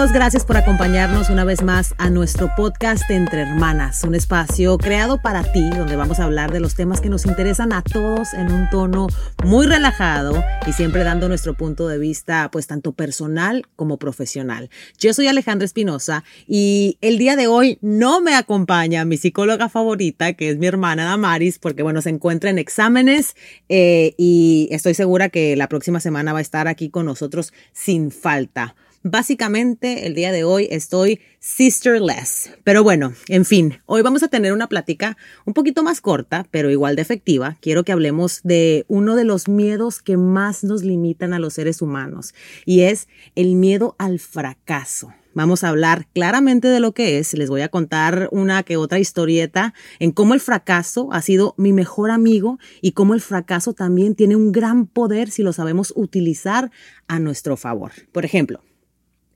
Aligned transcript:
todos, 0.00 0.12
gracias 0.12 0.46
por 0.46 0.56
acompañarnos 0.56 1.28
una 1.28 1.44
vez 1.44 1.62
más 1.62 1.94
a 1.98 2.08
nuestro 2.08 2.50
podcast 2.56 3.02
Entre 3.10 3.42
Hermanas, 3.42 4.02
un 4.02 4.14
espacio 4.14 4.78
creado 4.78 5.20
para 5.20 5.42
ti 5.52 5.68
donde 5.68 5.94
vamos 5.94 6.20
a 6.20 6.24
hablar 6.24 6.52
de 6.52 6.60
los 6.60 6.74
temas 6.74 7.02
que 7.02 7.10
nos 7.10 7.26
interesan 7.26 7.74
a 7.74 7.82
todos 7.82 8.32
en 8.32 8.50
un 8.50 8.70
tono 8.70 9.08
muy 9.44 9.66
relajado 9.66 10.42
y 10.66 10.72
siempre 10.72 11.04
dando 11.04 11.28
nuestro 11.28 11.52
punto 11.52 11.86
de 11.86 11.98
vista 11.98 12.48
pues 12.50 12.66
tanto 12.66 12.92
personal 12.92 13.66
como 13.76 13.98
profesional. 13.98 14.70
Yo 14.96 15.12
soy 15.12 15.26
Alejandra 15.26 15.66
Espinosa 15.66 16.24
y 16.46 16.96
el 17.02 17.18
día 17.18 17.36
de 17.36 17.46
hoy 17.46 17.76
no 17.82 18.22
me 18.22 18.36
acompaña 18.36 19.04
mi 19.04 19.18
psicóloga 19.18 19.68
favorita 19.68 20.32
que 20.32 20.48
es 20.48 20.56
mi 20.56 20.66
hermana 20.66 21.04
Damaris 21.04 21.58
porque 21.58 21.82
bueno 21.82 22.00
se 22.00 22.08
encuentra 22.08 22.48
en 22.48 22.58
exámenes 22.58 23.36
eh, 23.68 24.14
y 24.16 24.68
estoy 24.70 24.94
segura 24.94 25.28
que 25.28 25.56
la 25.56 25.68
próxima 25.68 26.00
semana 26.00 26.32
va 26.32 26.38
a 26.38 26.42
estar 26.42 26.68
aquí 26.68 26.88
con 26.88 27.04
nosotros 27.04 27.52
sin 27.74 28.10
falta. 28.10 28.74
Básicamente, 29.02 30.06
el 30.06 30.14
día 30.14 30.30
de 30.30 30.44
hoy 30.44 30.68
estoy 30.70 31.20
sisterless. 31.38 32.50
Pero 32.64 32.82
bueno, 32.82 33.14
en 33.28 33.46
fin, 33.46 33.78
hoy 33.86 34.02
vamos 34.02 34.22
a 34.22 34.28
tener 34.28 34.52
una 34.52 34.68
plática 34.68 35.16
un 35.46 35.54
poquito 35.54 35.82
más 35.82 36.02
corta, 36.02 36.46
pero 36.50 36.70
igual 36.70 36.96
de 36.96 37.02
efectiva. 37.02 37.56
Quiero 37.62 37.82
que 37.82 37.92
hablemos 37.92 38.40
de 38.44 38.84
uno 38.88 39.16
de 39.16 39.24
los 39.24 39.48
miedos 39.48 40.02
que 40.02 40.18
más 40.18 40.64
nos 40.64 40.82
limitan 40.82 41.32
a 41.32 41.38
los 41.38 41.54
seres 41.54 41.80
humanos 41.80 42.34
y 42.66 42.82
es 42.82 43.08
el 43.36 43.54
miedo 43.54 43.96
al 43.98 44.18
fracaso. 44.18 45.14
Vamos 45.32 45.64
a 45.64 45.70
hablar 45.70 46.06
claramente 46.12 46.68
de 46.68 46.80
lo 46.80 46.92
que 46.92 47.18
es. 47.18 47.32
Les 47.32 47.48
voy 47.48 47.62
a 47.62 47.70
contar 47.70 48.28
una 48.32 48.64
que 48.64 48.76
otra 48.76 48.98
historieta 48.98 49.72
en 49.98 50.12
cómo 50.12 50.34
el 50.34 50.40
fracaso 50.40 51.08
ha 51.10 51.22
sido 51.22 51.54
mi 51.56 51.72
mejor 51.72 52.10
amigo 52.10 52.58
y 52.82 52.92
cómo 52.92 53.14
el 53.14 53.22
fracaso 53.22 53.72
también 53.72 54.14
tiene 54.14 54.36
un 54.36 54.52
gran 54.52 54.86
poder 54.86 55.30
si 55.30 55.42
lo 55.42 55.54
sabemos 55.54 55.94
utilizar 55.96 56.70
a 57.06 57.18
nuestro 57.18 57.56
favor. 57.56 57.92
Por 58.12 58.26
ejemplo, 58.26 58.60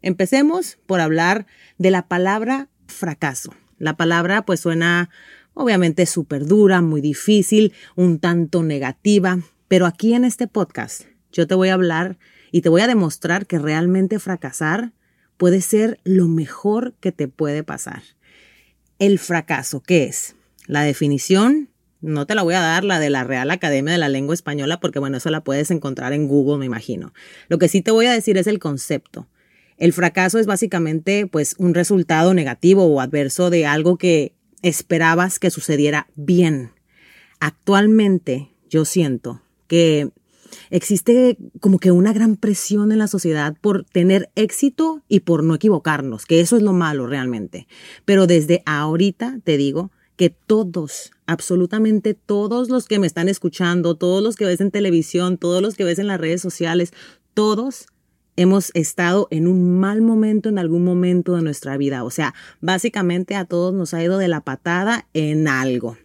Empecemos 0.05 0.77
por 0.85 1.01
hablar 1.01 1.47
de 1.79 1.91
la 1.91 2.09
palabra 2.09 2.69
fracaso. 2.89 3.55
La 3.79 3.97
palabra 3.97 4.45
pues 4.45 4.61
suena 4.61 5.09
obviamente 5.55 6.05
súper 6.05 6.45
dura, 6.45 6.83
muy 6.83 7.01
difícil, 7.01 7.73
un 7.97 8.19
tanto 8.19 8.63
negativa, 8.63 9.39
pero 9.67 9.87
aquí 9.87 10.13
en 10.13 10.27
este 10.27 10.47
podcast 10.47 11.05
yo 11.33 11.47
te 11.47 11.55
voy 11.55 11.71
a 11.71 11.75
hablar 11.75 12.19
y 12.53 12.61
te 12.61 12.69
voy 12.69 12.83
a 12.83 12.87
demostrar 12.87 13.47
que 13.47 13.59
realmente 13.59 14.19
fracasar 14.19 14.93
puede 15.39 15.63
ser 15.63 15.99
lo 16.05 16.29
mejor 16.29 16.93
que 17.01 17.11
te 17.11 17.27
puede 17.27 17.65
pasar. 17.65 18.03
El 18.99 19.19
fracaso, 19.19 19.83
¿qué 19.83 20.05
es? 20.05 20.37
La 20.67 20.83
definición, 20.83 21.71
no 22.03 22.27
te 22.27 22.35
la 22.35 22.43
voy 22.43 22.57
a 22.57 22.61
dar 22.61 22.85
la 22.85 23.01
de 23.01 23.09
la 23.09 23.25
Real 23.25 23.51
Academia 23.51 23.95
de 23.95 23.99
la 23.99 24.11
Lengua 24.11 24.35
Española 24.35 24.81
porque 24.81 24.99
bueno, 24.99 25.17
eso 25.17 25.31
la 25.31 25.45
puedes 25.45 25.71
encontrar 25.71 26.13
en 26.13 26.29
Google, 26.29 26.59
me 26.59 26.67
imagino. 26.67 27.15
Lo 27.49 27.57
que 27.57 27.69
sí 27.69 27.81
te 27.81 27.91
voy 27.91 28.05
a 28.05 28.13
decir 28.13 28.37
es 28.37 28.47
el 28.47 28.59
concepto. 28.59 29.29
El 29.77 29.93
fracaso 29.93 30.39
es 30.39 30.47
básicamente 30.47 31.27
pues 31.27 31.55
un 31.59 31.75
resultado 31.75 32.35
negativo 32.35 32.85
o 32.85 33.01
adverso 33.01 33.51
de 33.51 33.67
algo 33.67 33.97
que 33.97 34.35
esperabas 34.63 35.39
que 35.39 35.51
sucediera 35.51 36.09
bien. 36.15 36.71
Actualmente 37.41 38.51
yo 38.71 38.85
siento 38.85 39.43
que 39.67 40.11
existe 40.71 41.37
como 41.61 41.79
que 41.79 41.91
una 41.91 42.13
gran 42.13 42.37
presión 42.37 42.93
en 42.93 42.99
la 42.99 43.09
sociedad 43.09 43.57
por 43.61 43.85
tener 43.85 44.31
éxito 44.37 45.03
y 45.09 45.21
por 45.21 45.43
no 45.43 45.55
equivocarnos, 45.55 46.27
que 46.27 46.41
eso 46.41 46.57
es 46.57 46.63
lo 46.63 46.73
malo 46.73 47.07
realmente. 47.07 47.67
Pero 48.05 48.27
desde 48.27 48.63
ahorita 48.67 49.41
te 49.45 49.57
digo 49.57 49.91
que 50.17 50.31
todos, 50.31 51.11
absolutamente 51.27 52.15
todos 52.15 52.69
los 52.71 52.87
que 52.87 52.99
me 52.99 53.07
están 53.07 53.29
escuchando, 53.29 53.97
todos 53.97 54.23
los 54.23 54.37
que 54.37 54.45
ves 54.45 54.61
en 54.61 54.71
televisión, 54.71 55.39
todos 55.39 55.61
los 55.61 55.75
que 55.75 55.85
ves 55.85 55.99
en 55.99 56.07
las 56.07 56.21
redes 56.21 56.41
sociales, 56.41 56.93
todos 57.35 57.87
hemos 58.37 58.71
estado 58.75 59.29
en 59.31 59.47
un 59.47 59.79
mal 59.79 60.03
momento 60.03 60.49
en 60.49 60.59
algún 60.59 60.85
momento 60.85 61.37
de 61.37 61.43
nuestra 61.43 61.77
vida. 61.77 62.05
O 62.05 62.11
sea, 62.11 62.35
básicamente 62.61 63.35
a 63.35 63.45
todos 63.45 63.75
nos 63.75 63.95
ha 63.95 64.03
ido 64.03 64.19
de 64.19 64.29
la 64.29 64.41
patada 64.41 65.07
en 65.15 65.49
algo. 65.49 65.97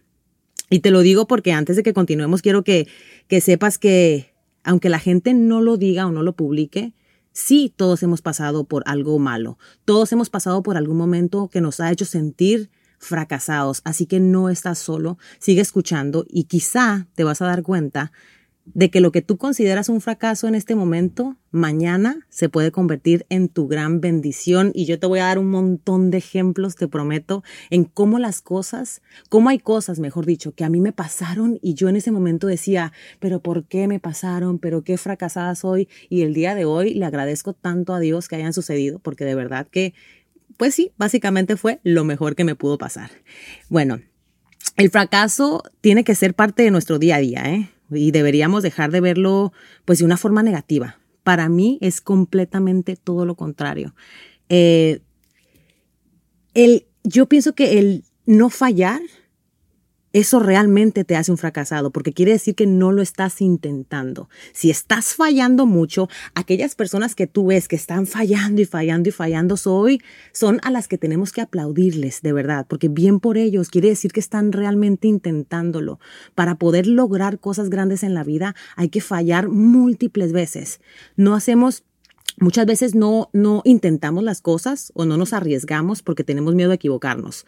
Y 0.68 0.80
te 0.80 0.90
lo 0.90 1.00
digo 1.00 1.26
porque 1.26 1.52
antes 1.52 1.76
de 1.76 1.82
que 1.82 1.92
continuemos, 1.92 2.42
quiero 2.42 2.62
que, 2.62 2.86
que 3.26 3.40
sepas 3.40 3.78
que 3.78 4.32
aunque 4.62 4.88
la 4.88 4.98
gente 4.98 5.34
no 5.34 5.60
lo 5.60 5.76
diga 5.76 6.06
o 6.06 6.12
no 6.12 6.22
lo 6.22 6.34
publique, 6.34 6.94
sí 7.32 7.72
todos 7.74 8.02
hemos 8.02 8.22
pasado 8.22 8.64
por 8.64 8.82
algo 8.86 9.18
malo. 9.18 9.58
Todos 9.84 10.12
hemos 10.12 10.30
pasado 10.30 10.62
por 10.62 10.76
algún 10.76 10.96
momento 10.96 11.48
que 11.48 11.60
nos 11.60 11.80
ha 11.80 11.90
hecho 11.90 12.04
sentir 12.04 12.70
fracasados. 12.98 13.80
Así 13.84 14.06
que 14.06 14.20
no 14.20 14.50
estás 14.50 14.78
solo, 14.78 15.18
sigue 15.38 15.62
escuchando 15.62 16.24
y 16.28 16.44
quizá 16.44 17.08
te 17.14 17.24
vas 17.24 17.42
a 17.42 17.46
dar 17.46 17.62
cuenta 17.62 18.12
de 18.66 18.90
que 18.90 19.00
lo 19.00 19.10
que 19.10 19.22
tú 19.22 19.36
consideras 19.36 19.88
un 19.88 20.00
fracaso 20.00 20.46
en 20.46 20.54
este 20.54 20.74
momento, 20.74 21.36
mañana 21.50 22.26
se 22.28 22.48
puede 22.48 22.70
convertir 22.70 23.26
en 23.28 23.48
tu 23.48 23.66
gran 23.66 24.00
bendición. 24.00 24.70
Y 24.74 24.84
yo 24.86 24.98
te 24.98 25.06
voy 25.06 25.18
a 25.18 25.24
dar 25.24 25.38
un 25.38 25.50
montón 25.50 26.10
de 26.10 26.18
ejemplos, 26.18 26.76
te 26.76 26.86
prometo, 26.86 27.42
en 27.70 27.84
cómo 27.84 28.18
las 28.18 28.42
cosas, 28.42 29.02
cómo 29.28 29.48
hay 29.48 29.58
cosas, 29.58 29.98
mejor 29.98 30.26
dicho, 30.26 30.52
que 30.52 30.64
a 30.64 30.70
mí 30.70 30.80
me 30.80 30.92
pasaron 30.92 31.58
y 31.62 31.74
yo 31.74 31.88
en 31.88 31.96
ese 31.96 32.12
momento 32.12 32.46
decía, 32.46 32.92
pero 33.18 33.40
¿por 33.40 33.64
qué 33.64 33.88
me 33.88 33.98
pasaron? 33.98 34.58
¿Pero 34.58 34.84
qué 34.84 34.96
fracasada 34.96 35.54
soy? 35.54 35.88
Y 36.08 36.22
el 36.22 36.34
día 36.34 36.54
de 36.54 36.64
hoy 36.64 36.94
le 36.94 37.04
agradezco 37.04 37.54
tanto 37.54 37.94
a 37.94 38.00
Dios 38.00 38.28
que 38.28 38.36
hayan 38.36 38.52
sucedido, 38.52 38.98
porque 39.00 39.24
de 39.24 39.34
verdad 39.34 39.66
que, 39.68 39.94
pues 40.56 40.74
sí, 40.74 40.92
básicamente 40.96 41.56
fue 41.56 41.80
lo 41.82 42.04
mejor 42.04 42.36
que 42.36 42.44
me 42.44 42.54
pudo 42.54 42.78
pasar. 42.78 43.10
Bueno, 43.68 44.00
el 44.76 44.90
fracaso 44.90 45.62
tiene 45.80 46.04
que 46.04 46.14
ser 46.14 46.34
parte 46.34 46.62
de 46.62 46.70
nuestro 46.70 46.98
día 46.98 47.16
a 47.16 47.20
día, 47.20 47.42
¿eh? 47.46 47.70
Y 47.90 48.10
deberíamos 48.10 48.62
dejar 48.62 48.90
de 48.90 49.00
verlo 49.00 49.52
pues 49.84 49.98
de 49.98 50.04
una 50.04 50.16
forma 50.16 50.42
negativa. 50.42 50.98
Para 51.22 51.48
mí 51.48 51.78
es 51.80 52.00
completamente 52.00 52.96
todo 52.96 53.26
lo 53.26 53.34
contrario. 53.34 53.94
Eh, 54.48 55.00
el, 56.54 56.86
yo 57.04 57.26
pienso 57.26 57.54
que 57.54 57.78
el 57.78 58.04
no 58.26 58.50
fallar 58.50 59.00
eso 60.12 60.40
realmente 60.40 61.04
te 61.04 61.16
hace 61.16 61.30
un 61.30 61.38
fracasado, 61.38 61.90
porque 61.90 62.12
quiere 62.12 62.32
decir 62.32 62.54
que 62.54 62.66
no 62.66 62.90
lo 62.90 63.00
estás 63.00 63.40
intentando. 63.40 64.28
Si 64.52 64.70
estás 64.70 65.14
fallando 65.14 65.66
mucho, 65.66 66.08
aquellas 66.34 66.74
personas 66.74 67.14
que 67.14 67.28
tú 67.28 67.46
ves 67.46 67.68
que 67.68 67.76
están 67.76 68.06
fallando 68.06 68.60
y 68.60 68.64
fallando 68.64 69.08
y 69.08 69.12
fallando 69.12 69.54
hoy 69.66 70.02
son 70.32 70.58
a 70.62 70.70
las 70.70 70.88
que 70.88 70.98
tenemos 70.98 71.32
que 71.32 71.40
aplaudirles, 71.40 72.22
de 72.22 72.32
verdad, 72.32 72.66
porque 72.68 72.88
bien 72.88 73.20
por 73.20 73.38
ellos 73.38 73.70
quiere 73.70 73.88
decir 73.88 74.12
que 74.12 74.20
están 74.20 74.52
realmente 74.52 75.06
intentándolo. 75.06 76.00
Para 76.34 76.56
poder 76.56 76.86
lograr 76.86 77.38
cosas 77.38 77.70
grandes 77.70 78.02
en 78.02 78.14
la 78.14 78.24
vida 78.24 78.56
hay 78.76 78.88
que 78.88 79.00
fallar 79.00 79.48
múltiples 79.48 80.32
veces. 80.32 80.80
No 81.16 81.34
hacemos 81.34 81.84
Muchas 82.38 82.64
veces 82.64 82.94
no, 82.94 83.28
no 83.34 83.60
intentamos 83.64 84.24
las 84.24 84.40
cosas 84.40 84.92
o 84.94 85.04
no 85.04 85.18
nos 85.18 85.34
arriesgamos 85.34 86.00
porque 86.00 86.24
tenemos 86.24 86.54
miedo 86.54 86.70
a 86.70 86.76
equivocarnos 86.76 87.44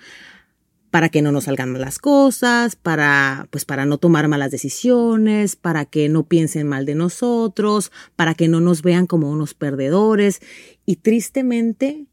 para 0.92 1.08
que 1.08 1.22
no 1.22 1.32
nos 1.32 1.44
salgan 1.44 1.72
malas 1.72 1.98
cosas, 1.98 2.76
para 2.76 3.48
pues 3.48 3.64
para 3.64 3.86
no 3.86 3.97
tomar 3.97 4.28
malas 4.28 4.50
decisiones, 4.50 5.56
para 5.56 5.86
que 5.86 6.10
no 6.10 6.25
piensen 6.25 6.69
mal 6.69 6.84
de 6.84 6.94
nosotros, 6.94 7.91
para 8.14 8.34
que 8.34 8.47
no 8.47 8.60
nos 8.60 8.82
vean 8.82 9.06
como 9.06 9.31
unos 9.31 9.54
perdedores 9.54 10.42
y 10.84 10.97
tristemente 10.97 12.04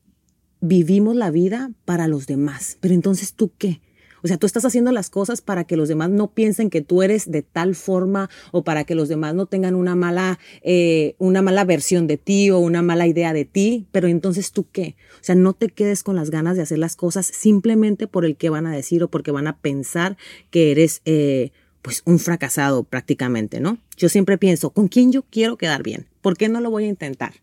vivimos 0.62 1.18
la 1.18 1.29
vida 1.29 1.72
para 1.84 2.07
los 2.07 2.25
demás. 2.25 2.78
Pero 2.79 2.94
entonces 2.94 3.34
tú 3.34 3.51
qué? 3.57 3.81
O 4.24 4.28
sea, 4.28 4.38
tú 4.38 4.46
estás 4.46 4.66
haciendo 4.66 4.91
las 4.91 5.09
cosas 5.09 5.41
para 5.41 5.63
que 5.63 5.78
los 5.78 5.88
demás 5.88 6.09
no 6.09 6.31
piensen 6.31 6.69
que 6.69 6.81
tú 6.81 7.03
eres 7.03 7.31
de 7.31 7.41
tal 7.41 7.75
forma 7.75 8.30
o 8.52 8.63
para 8.63 8.84
que 8.84 8.96
los 8.96 9.09
demás 9.09 9.35
no 9.35 9.46
tengan 9.46 9.75
una 9.75 9.96
mala, 9.96 10.40
eh, 10.62 11.16
una 11.18 11.41
mala 11.41 11.63
versión 11.66 12.07
de 12.07 12.18
ti 12.18 12.50
o 12.50 12.59
una 12.59 12.81
mala 12.81 13.07
idea 13.07 13.34
de 13.34 13.46
ti, 13.46 13.88
pero 13.91 14.07
entonces 14.07 14.52
tú 14.52 14.66
qué? 14.72 14.96
O 15.16 15.24
sea, 15.24 15.35
no 15.35 15.53
te 15.53 15.69
quedes 15.69 16.03
con 16.03 16.16
las 16.16 16.30
ganas 16.30 16.56
de 16.56 16.63
hacer 16.63 16.80
las 16.80 16.96
cosas 16.96 17.25
simplemente 17.25 18.07
por 18.07 18.25
el 18.25 18.35
que 18.35 18.50
van 18.50 18.66
a 18.66 18.75
decir 18.75 19.03
o 19.03 19.09
porque 19.09 19.31
van 19.31 19.47
a 19.47 19.57
pensar 19.57 20.18
que 20.50 20.72
eres... 20.72 21.01
Eh, 21.06 21.51
pues 21.81 22.01
un 22.06 22.19
fracasado 22.19 22.84
prácticamente, 22.84 23.62
¿no? 23.62 23.78
Yo 23.96 24.09
siempre 24.09 24.38
pienso, 24.38 24.72
¿con 24.72 24.90
quién 24.90 25.13
yo 25.13 25.24
quiero 25.24 25.57
quedar 25.57 25.81
bien? 25.81 26.07
¿Por 26.22 26.36
qué 26.36 26.50
no 26.50 26.59
lo 26.59 26.69
voy 26.69 26.84
a 26.84 26.88
intentar? 26.88 27.33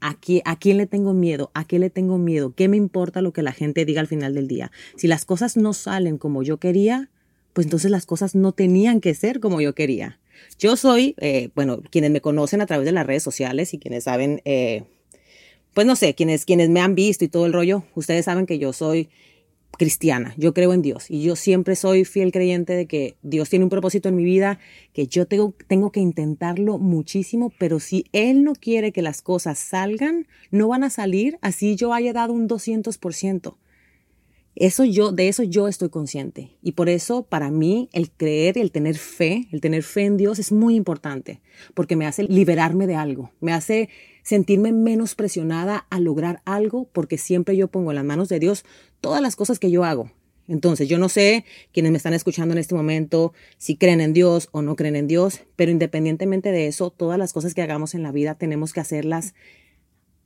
¿A, 0.00 0.14
quién 0.14 0.76
le 0.76 0.86
tengo 0.86 1.12
miedo? 1.12 1.50
¿A 1.54 1.64
qué 1.64 1.78
le 1.78 1.90
tengo 1.90 2.18
miedo? 2.18 2.52
¿Qué 2.54 2.68
me 2.68 2.76
importa 2.76 3.20
lo 3.20 3.32
que 3.32 3.42
la 3.42 3.52
gente 3.52 3.84
diga 3.84 4.00
al 4.00 4.06
final 4.06 4.34
del 4.34 4.46
día? 4.46 4.70
Si 4.96 5.08
las 5.08 5.24
cosas 5.24 5.56
no 5.56 5.72
salen 5.72 6.18
como 6.18 6.42
yo 6.42 6.58
quería, 6.58 7.10
pues 7.52 7.66
entonces 7.66 7.90
las 7.90 8.06
cosas 8.06 8.34
no 8.34 8.52
tenían 8.52 9.00
que 9.00 9.14
ser 9.14 9.40
como 9.40 9.60
yo 9.60 9.74
quería. 9.74 10.20
Yo 10.58 10.76
soy, 10.76 11.14
eh, 11.18 11.50
bueno, 11.54 11.82
quienes 11.90 12.10
me 12.10 12.20
conocen 12.20 12.60
a 12.60 12.66
través 12.66 12.86
de 12.86 12.92
las 12.92 13.06
redes 13.06 13.22
sociales 13.24 13.74
y 13.74 13.78
quienes 13.78 14.04
saben, 14.04 14.40
eh, 14.44 14.84
pues 15.74 15.86
no 15.86 15.96
sé, 15.96 16.14
quienes, 16.14 16.44
quienes 16.44 16.70
me 16.70 16.80
han 16.80 16.94
visto 16.94 17.24
y 17.24 17.28
todo 17.28 17.46
el 17.46 17.52
rollo, 17.52 17.84
ustedes 17.94 18.24
saben 18.24 18.46
que 18.46 18.58
yo 18.58 18.72
soy 18.72 19.08
cristiana, 19.76 20.34
yo 20.36 20.54
creo 20.54 20.72
en 20.72 20.82
Dios 20.82 21.10
y 21.10 21.22
yo 21.22 21.36
siempre 21.36 21.76
soy 21.76 22.04
fiel 22.04 22.32
creyente 22.32 22.72
de 22.72 22.86
que 22.86 23.16
Dios 23.22 23.48
tiene 23.48 23.64
un 23.64 23.70
propósito 23.70 24.08
en 24.08 24.16
mi 24.16 24.24
vida, 24.24 24.58
que 24.92 25.06
yo 25.06 25.26
tengo, 25.26 25.54
tengo 25.68 25.92
que 25.92 26.00
intentarlo 26.00 26.78
muchísimo, 26.78 27.52
pero 27.58 27.78
si 27.78 28.06
Él 28.12 28.44
no 28.44 28.54
quiere 28.54 28.92
que 28.92 29.02
las 29.02 29.22
cosas 29.22 29.58
salgan, 29.58 30.26
no 30.50 30.68
van 30.68 30.84
a 30.84 30.90
salir 30.90 31.38
así 31.42 31.76
yo 31.76 31.94
haya 31.94 32.12
dado 32.12 32.32
un 32.32 32.48
200%. 32.48 33.54
Eso 34.60 34.84
yo, 34.84 35.12
de 35.12 35.28
eso 35.28 35.44
yo 35.44 35.68
estoy 35.68 35.88
consciente. 35.88 36.50
Y 36.62 36.72
por 36.72 36.88
eso, 36.88 37.22
para 37.22 37.48
mí, 37.48 37.88
el 37.92 38.10
creer 38.10 38.58
el 38.58 38.72
tener 38.72 38.96
fe, 38.96 39.46
el 39.52 39.60
tener 39.60 39.84
fe 39.84 40.04
en 40.04 40.16
Dios 40.16 40.40
es 40.40 40.50
muy 40.50 40.74
importante, 40.74 41.40
porque 41.74 41.94
me 41.94 42.06
hace 42.06 42.24
liberarme 42.24 42.88
de 42.88 42.96
algo, 42.96 43.30
me 43.40 43.52
hace 43.52 43.88
sentirme 44.24 44.72
menos 44.72 45.14
presionada 45.14 45.86
a 45.90 46.00
lograr 46.00 46.42
algo, 46.44 46.88
porque 46.92 47.18
siempre 47.18 47.56
yo 47.56 47.68
pongo 47.68 47.92
en 47.92 47.96
las 47.96 48.04
manos 48.04 48.28
de 48.28 48.40
Dios 48.40 48.64
todas 49.00 49.22
las 49.22 49.36
cosas 49.36 49.60
que 49.60 49.70
yo 49.70 49.84
hago. 49.84 50.10
Entonces, 50.48 50.88
yo 50.88 50.98
no 50.98 51.08
sé 51.08 51.44
quienes 51.72 51.92
me 51.92 51.98
están 51.98 52.14
escuchando 52.14 52.52
en 52.52 52.58
este 52.58 52.74
momento 52.74 53.32
si 53.58 53.76
creen 53.76 54.00
en 54.00 54.12
Dios 54.12 54.48
o 54.50 54.62
no 54.62 54.74
creen 54.74 54.96
en 54.96 55.06
Dios, 55.06 55.42
pero 55.54 55.70
independientemente 55.70 56.50
de 56.50 56.66
eso, 56.66 56.90
todas 56.90 57.18
las 57.18 57.32
cosas 57.32 57.54
que 57.54 57.62
hagamos 57.62 57.94
en 57.94 58.02
la 58.02 58.10
vida 58.10 58.34
tenemos 58.34 58.72
que 58.72 58.80
hacerlas 58.80 59.34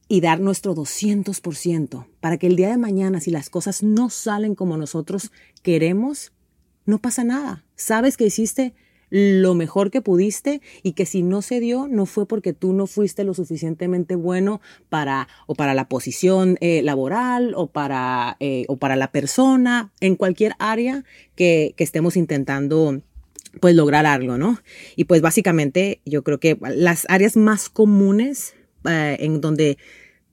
y 0.08 0.20
dar 0.20 0.40
nuestro 0.40 0.74
200% 0.74 2.06
para 2.20 2.36
que 2.36 2.46
el 2.46 2.56
día 2.56 2.70
de 2.70 2.76
mañana, 2.76 3.20
si 3.20 3.30
las 3.30 3.50
cosas 3.50 3.82
no 3.82 4.10
salen 4.10 4.54
como 4.54 4.76
nosotros 4.76 5.32
queremos, 5.62 6.32
no 6.84 6.98
pasa 6.98 7.24
nada. 7.24 7.64
Sabes 7.76 8.16
que 8.16 8.26
hiciste 8.26 8.74
lo 9.12 9.54
mejor 9.54 9.90
que 9.90 10.00
pudiste 10.00 10.62
y 10.82 10.92
que 10.92 11.04
si 11.04 11.22
no 11.22 11.42
se 11.42 11.60
dio, 11.60 11.86
no 11.86 12.06
fue 12.06 12.26
porque 12.26 12.54
tú 12.54 12.72
no 12.72 12.86
fuiste 12.86 13.24
lo 13.24 13.34
suficientemente 13.34 14.16
bueno 14.16 14.62
para 14.88 15.28
o 15.46 15.54
para 15.54 15.74
la 15.74 15.86
posición 15.86 16.56
eh, 16.62 16.80
laboral 16.80 17.52
o 17.54 17.66
para, 17.66 18.38
eh, 18.40 18.64
o 18.68 18.78
para 18.78 18.96
la 18.96 19.12
persona, 19.12 19.92
en 20.00 20.16
cualquier 20.16 20.54
área 20.58 21.04
que, 21.36 21.74
que 21.76 21.84
estemos 21.84 22.16
intentando 22.16 23.02
pues 23.60 23.74
lograr 23.74 24.06
algo, 24.06 24.38
¿no? 24.38 24.58
Y 24.96 25.04
pues 25.04 25.20
básicamente 25.20 26.00
yo 26.06 26.22
creo 26.24 26.40
que 26.40 26.56
las 26.62 27.04
áreas 27.10 27.36
más 27.36 27.68
comunes 27.68 28.54
eh, 28.88 29.16
en 29.20 29.40
donde 29.40 29.78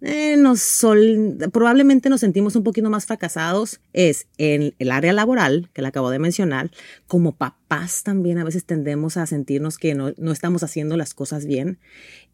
eh, 0.01 0.37
nos 0.37 0.61
sol, 0.61 1.37
probablemente 1.51 2.09
nos 2.09 2.21
sentimos 2.21 2.55
un 2.55 2.63
poquito 2.63 2.89
más 2.89 3.05
fracasados 3.05 3.81
es 3.91 4.27
en 4.37 4.73
el 4.79 4.91
área 4.91 5.11
laboral, 5.11 5.69
que 5.73 5.81
le 5.81 5.89
acabo 5.89 6.09
de 6.09 6.19
mencionar. 6.19 6.71
Como 7.07 7.35
papás 7.35 8.03
también 8.03 8.37
a 8.37 8.45
veces 8.45 8.65
tendemos 8.65 9.17
a 9.17 9.25
sentirnos 9.25 9.77
que 9.77 9.95
no, 9.95 10.13
no 10.17 10.31
estamos 10.31 10.63
haciendo 10.63 10.95
las 10.95 11.13
cosas 11.13 11.45
bien. 11.45 11.79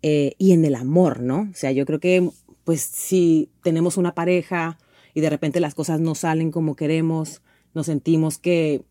Eh, 0.04 0.34
y 0.38 0.52
en 0.52 0.64
el 0.64 0.76
amor, 0.76 1.22
¿no? 1.22 1.50
O 1.52 1.56
sea, 1.56 1.72
yo 1.72 1.86
creo 1.86 2.00
que 2.00 2.30
pues 2.64 2.82
si 2.82 3.50
tenemos 3.64 3.98
una 3.98 4.14
pareja 4.14 4.78
y 5.14 5.22
de 5.22 5.30
repente 5.30 5.60
las 5.60 5.76
cosas 5.76 6.00
no 6.00 6.14
salen 6.14 6.52
como 6.52 6.76
queremos, 6.76 7.42
nos 7.74 7.88
sentimos 7.88 8.38
que 8.38 8.84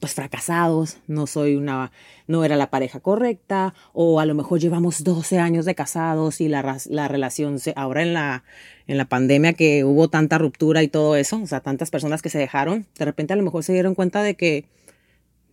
pues 0.00 0.14
fracasados, 0.14 0.98
no 1.06 1.26
soy 1.26 1.56
una, 1.56 1.92
no 2.26 2.44
era 2.44 2.56
la 2.56 2.70
pareja 2.70 3.00
correcta, 3.00 3.74
o 3.92 4.20
a 4.20 4.26
lo 4.26 4.34
mejor 4.34 4.60
llevamos 4.60 5.04
12 5.04 5.38
años 5.38 5.64
de 5.64 5.74
casados 5.74 6.40
y 6.40 6.48
la, 6.48 6.78
la 6.88 7.08
relación, 7.08 7.58
se, 7.58 7.72
ahora 7.76 8.02
en 8.02 8.14
la, 8.14 8.44
en 8.86 8.98
la 8.98 9.06
pandemia 9.06 9.54
que 9.54 9.84
hubo 9.84 10.08
tanta 10.08 10.38
ruptura 10.38 10.82
y 10.82 10.88
todo 10.88 11.16
eso, 11.16 11.40
o 11.42 11.46
sea, 11.46 11.60
tantas 11.60 11.90
personas 11.90 12.22
que 12.22 12.28
se 12.28 12.38
dejaron, 12.38 12.86
de 12.98 13.04
repente 13.04 13.32
a 13.32 13.36
lo 13.36 13.42
mejor 13.42 13.64
se 13.64 13.72
dieron 13.72 13.94
cuenta 13.94 14.22
de 14.22 14.34
que 14.34 14.64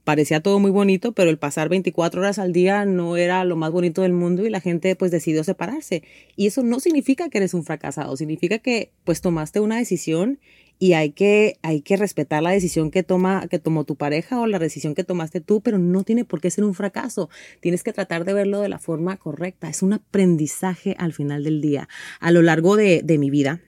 parecía 0.05 0.39
todo 0.39 0.59
muy 0.59 0.71
bonito, 0.71 1.11
pero 1.11 1.29
el 1.29 1.37
pasar 1.37 1.67
24 1.67 2.21
horas 2.21 2.39
al 2.39 2.53
día 2.53 2.85
no 2.85 3.17
era 3.17 3.43
lo 3.43 3.57
más 3.57 3.71
bonito 3.71 4.03
del 4.03 4.13
mundo 4.13 4.45
y 4.45 4.49
la 4.49 4.61
gente 4.61 4.95
pues 4.95 5.11
decidió 5.11 5.43
separarse. 5.43 6.03
Y 6.37 6.47
eso 6.47 6.63
no 6.63 6.79
significa 6.79 7.27
que 7.27 7.39
eres 7.39 7.53
un 7.53 7.65
fracasado, 7.65 8.15
significa 8.15 8.59
que 8.59 8.91
pues 9.03 9.19
tomaste 9.19 9.59
una 9.59 9.77
decisión 9.77 10.39
y 10.77 10.93
hay 10.93 11.11
que, 11.11 11.57
hay 11.63 11.81
que 11.81 11.97
respetar 11.97 12.43
la 12.43 12.51
decisión 12.51 12.91
que, 12.91 13.01
toma, 13.01 13.47
que 13.49 13.59
tomó 13.59 13.83
tu 13.83 13.95
pareja 13.95 14.39
o 14.39 14.47
la 14.47 14.59
decisión 14.59 14.93
que 14.93 15.03
tomaste 15.03 15.41
tú, 15.41 15.61
pero 15.61 15.79
no 15.79 16.03
tiene 16.03 16.23
por 16.23 16.39
qué 16.39 16.51
ser 16.51 16.65
un 16.65 16.73
fracaso. 16.73 17.29
Tienes 17.59 17.83
que 17.83 17.93
tratar 17.93 18.25
de 18.25 18.33
verlo 18.33 18.59
de 18.59 18.69
la 18.69 18.79
forma 18.79 19.17
correcta. 19.17 19.69
Es 19.69 19.81
un 19.81 19.93
aprendizaje 19.93 20.95
al 20.99 21.13
final 21.13 21.43
del 21.43 21.61
día. 21.61 21.89
A 22.19 22.31
lo 22.31 22.41
largo 22.41 22.75
de, 22.75 23.01
de 23.03 23.17
mi 23.17 23.29
vida, 23.29 23.61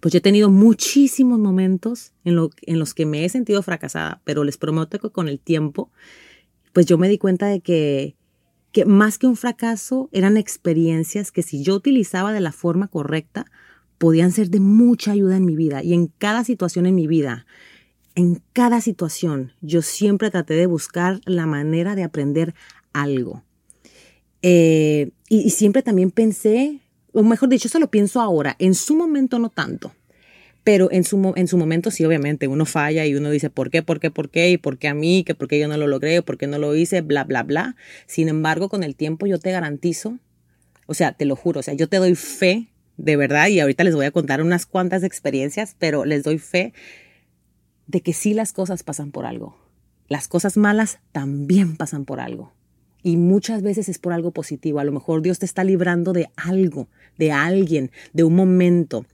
pues 0.00 0.12
yo 0.12 0.18
he 0.18 0.22
tenido 0.22 0.50
muchísimos 0.50 1.38
momentos 1.38 2.12
en, 2.24 2.36
lo, 2.36 2.50
en 2.62 2.78
los 2.78 2.94
que 2.94 3.06
me 3.06 3.24
he 3.24 3.28
sentido 3.28 3.62
fracasada, 3.62 4.20
pero 4.24 4.44
les 4.44 4.56
prometo 4.56 4.98
que 4.98 5.10
con 5.10 5.28
el 5.28 5.40
tiempo, 5.40 5.90
pues 6.72 6.86
yo 6.86 6.96
me 6.96 7.08
di 7.08 7.18
cuenta 7.18 7.46
de 7.46 7.60
que, 7.60 8.14
que 8.72 8.84
más 8.84 9.18
que 9.18 9.26
un 9.26 9.36
fracaso 9.36 10.08
eran 10.12 10.36
experiencias 10.36 11.32
que 11.32 11.42
si 11.42 11.62
yo 11.62 11.74
utilizaba 11.74 12.32
de 12.32 12.40
la 12.40 12.52
forma 12.52 12.86
correcta, 12.86 13.46
podían 13.98 14.32
ser 14.32 14.48
de 14.48 14.60
mucha 14.60 15.12
ayuda 15.12 15.36
en 15.36 15.44
mi 15.44 15.56
vida 15.56 15.82
y 15.82 15.92
en 15.92 16.06
cada 16.06 16.44
situación 16.44 16.86
en 16.86 16.94
mi 16.94 17.06
vida. 17.06 17.46
En 18.14 18.42
cada 18.52 18.80
situación 18.80 19.52
yo 19.60 19.82
siempre 19.82 20.30
traté 20.30 20.54
de 20.54 20.66
buscar 20.66 21.20
la 21.26 21.46
manera 21.46 21.94
de 21.94 22.04
aprender 22.04 22.54
algo. 22.92 23.42
Eh, 24.42 25.10
y, 25.28 25.50
siempre 25.50 25.82
también 25.82 26.10
pensé, 26.10 26.80
o 27.12 27.22
mejor 27.22 27.48
dicho, 27.48 27.68
eso 27.68 27.78
lo 27.78 27.90
pienso 27.90 28.20
ahora, 28.20 28.56
en 28.58 28.74
su 28.74 28.96
momento 28.96 29.38
no 29.38 29.50
tanto, 29.50 29.92
pero 30.64 30.90
en 30.92 31.04
su, 31.04 31.32
en 31.36 31.48
su 31.48 31.56
momento 31.56 31.90
sí, 31.90 32.04
obviamente, 32.04 32.48
uno 32.48 32.66
falla 32.66 33.06
y 33.06 33.14
uno 33.14 33.30
dice, 33.30 33.50
¿por 33.50 33.70
qué, 33.70 33.82
por 33.82 33.98
qué, 34.00 34.10
por 34.10 34.28
qué? 34.28 34.50
¿Y 34.50 34.58
por 34.58 34.78
qué 34.78 34.88
a 34.88 34.94
mí? 34.94 35.24
¿Que 35.24 35.34
por 35.34 35.48
qué 35.48 35.58
yo 35.58 35.68
no 35.68 35.76
lo 35.76 35.86
logré? 35.86 36.22
¿Por 36.22 36.36
qué 36.36 36.46
no 36.46 36.58
lo 36.58 36.74
hice? 36.74 37.00
Bla, 37.00 37.24
bla, 37.24 37.42
bla. 37.42 37.76
Sin 38.06 38.28
embargo, 38.28 38.68
con 38.68 38.82
el 38.82 38.94
tiempo 38.94 39.26
yo 39.26 39.38
te 39.38 39.52
garantizo, 39.52 40.18
o 40.86 40.94
sea, 40.94 41.12
te 41.12 41.24
lo 41.24 41.36
juro, 41.36 41.60
o 41.60 41.62
sea, 41.62 41.74
yo 41.74 41.88
te 41.88 41.96
doy 41.96 42.14
fe 42.14 42.68
de 43.00 43.16
verdad, 43.16 43.48
y 43.48 43.60
ahorita 43.60 43.82
les 43.82 43.94
voy 43.94 44.04
a 44.04 44.10
contar 44.10 44.42
unas 44.42 44.66
cuantas 44.66 45.02
experiencias, 45.02 45.74
pero 45.78 46.04
les 46.04 46.22
doy 46.22 46.38
fe 46.38 46.74
de 47.86 48.02
que 48.02 48.12
sí 48.12 48.34
las 48.34 48.52
cosas 48.52 48.82
pasan 48.82 49.10
por 49.10 49.24
algo. 49.24 49.56
Las 50.06 50.28
cosas 50.28 50.56
malas 50.56 50.98
también 51.12 51.76
pasan 51.76 52.04
por 52.04 52.20
algo. 52.20 52.52
Y 53.02 53.16
muchas 53.16 53.62
veces 53.62 53.88
es 53.88 53.98
por 53.98 54.12
algo 54.12 54.30
positivo. 54.30 54.80
A 54.80 54.84
lo 54.84 54.92
mejor 54.92 55.22
Dios 55.22 55.38
te 55.38 55.46
está 55.46 55.64
librando 55.64 56.12
de 56.12 56.28
algo, 56.36 56.88
de 57.18 57.32
alguien, 57.32 57.90
de 58.12 58.24
un 58.24 58.34
momento, 58.34 59.06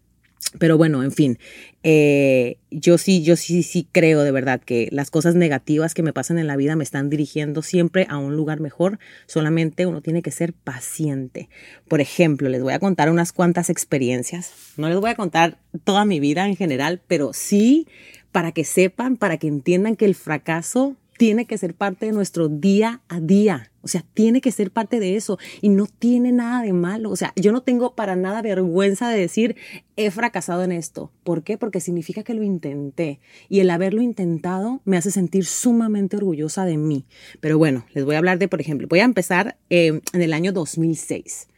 pero 0.59 0.79
bueno, 0.79 1.03
en 1.03 1.13
fin, 1.13 1.39
eh, 1.83 2.59
yo 2.71 2.99
sí, 2.99 3.23
yo 3.23 3.37
sí, 3.37 3.63
sí 3.63 3.87
creo 3.91 4.23
de 4.23 4.31
verdad 4.31 4.61
que 4.61 4.89
las 4.91 5.11
cosas 5.11 5.35
negativas 5.35 5.93
que 5.93 6.03
me 6.03 6.13
pasan 6.13 6.39
en 6.39 6.47
la 6.47 6.57
vida 6.57 6.77
me 6.77 6.85
están 6.85 7.11
dirigiendo 7.11 7.63
siempre 7.63 8.07
a 8.09 8.17
un 8.19 8.37
lugar 8.37 8.61
mejor. 8.61 8.99
Solamente 9.27 9.87
uno 9.87 10.01
tiene 10.01 10.23
que 10.23 10.31
ser 10.31 10.53
paciente. 10.53 11.49
Por 11.89 12.01
ejemplo, 12.01 12.49
les 12.49 12.63
voy 12.63 12.73
a 12.73 12.79
contar 12.79 13.11
unas 13.11 13.33
cuantas 13.33 13.71
experiencias. 13.71 14.53
No 14.77 14.89
les 14.89 14.99
voy 14.99 15.11
a 15.11 15.15
contar 15.15 15.59
toda 15.85 16.05
mi 16.05 16.21
vida 16.21 16.47
en 16.47 16.57
general, 16.57 17.03
pero 17.07 17.33
sí 17.33 17.87
para 18.33 18.53
que 18.53 18.65
sepan, 18.65 19.17
para 19.17 19.39
que 19.39 19.49
entiendan 19.49 19.97
que 19.97 20.05
el 20.05 20.15
fracaso 20.15 20.97
tiene 21.17 21.47
que 21.47 21.59
ser 21.59 21.75
parte 21.75 22.07
de 22.07 22.13
nuestro 22.13 22.49
día 22.49 23.03
a 23.09 23.21
día. 23.21 23.71
O 23.83 23.89
sea, 23.89 24.05
tiene 24.15 24.41
que 24.41 24.51
ser 24.51 24.71
parte 24.71 24.99
de 24.99 25.17
eso 25.17 25.39
y 25.61 25.69
no 25.69 25.87
tiene 25.87 26.33
nada 26.33 26.63
de 26.63 26.73
malo. 26.73 27.11
O 27.11 27.17
sea, 27.17 27.33
yo 27.37 27.53
no 27.53 27.63
tengo 27.63 27.95
para 27.95 28.17
nada 28.17 28.43
vergüenza 28.43 29.09
de 29.09 29.21
decir 29.21 29.57
he 29.97 30.11
fracasado 30.11 30.65
en 30.65 30.73
esto. 30.73 31.13
¿Por 31.23 31.43
qué? 31.45 31.57
Porque 31.57 31.81
significa 31.81 32.23
que 32.23 32.35
lo 32.35 32.43
intenté 32.43 33.21
y 33.49 33.61
el 33.61 33.71
haberlo 33.71 34.03
intentado 34.03 34.81
me 34.85 34.97
hace 34.97 35.11
sentir 35.11 35.45
sumamente 35.45 36.17
orgullosa 36.17 36.65
de 36.65 36.77
mí. 36.77 37.07
Pero 37.41 37.59
bueno, 37.59 37.87
les 37.95 38.05
voy 38.05 38.17
a 38.17 38.19
hablar 38.19 38.39
de, 38.39 38.49
por 38.49 38.61
ejemplo, 38.61 38.89
voy 38.89 39.01
a 39.01 39.05
empezar 39.05 39.57
eh, 39.71 40.01
en 40.13 40.23
el 40.23 40.33
año 40.33 40.53
2006. 40.53 41.49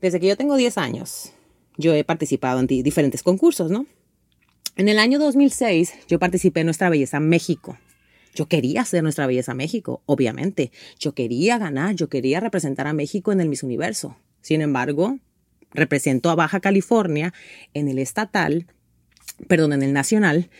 Desde 0.00 0.20
que 0.20 0.28
yo 0.28 0.36
tengo 0.36 0.56
10 0.56 0.78
años, 0.78 1.32
yo 1.76 1.94
he 1.94 2.04
participado 2.04 2.60
en 2.60 2.66
diferentes 2.66 3.22
concursos, 3.22 3.70
¿no? 3.70 3.86
En 4.76 4.88
el 4.88 4.98
año 4.98 5.18
2006 5.18 5.92
yo 6.08 6.18
participé 6.18 6.60
en 6.60 6.66
Nuestra 6.66 6.88
Belleza 6.88 7.18
México 7.18 7.76
yo 8.34 8.46
quería 8.46 8.82
hacer 8.82 9.02
nuestra 9.02 9.26
belleza 9.26 9.54
México, 9.54 10.02
obviamente. 10.06 10.70
Yo 10.98 11.14
quería 11.14 11.58
ganar, 11.58 11.94
yo 11.94 12.08
quería 12.08 12.40
representar 12.40 12.86
a 12.86 12.92
México 12.92 13.32
en 13.32 13.40
el 13.40 13.48
Miss 13.48 13.62
Universo. 13.62 14.16
Sin 14.40 14.60
embargo, 14.60 15.18
represento 15.72 16.30
a 16.30 16.34
Baja 16.34 16.60
California 16.60 17.32
en 17.74 17.88
el 17.88 17.98
estatal, 17.98 18.66
perdón, 19.46 19.72
en 19.72 19.82
el 19.82 19.92
nacional, 19.92 20.50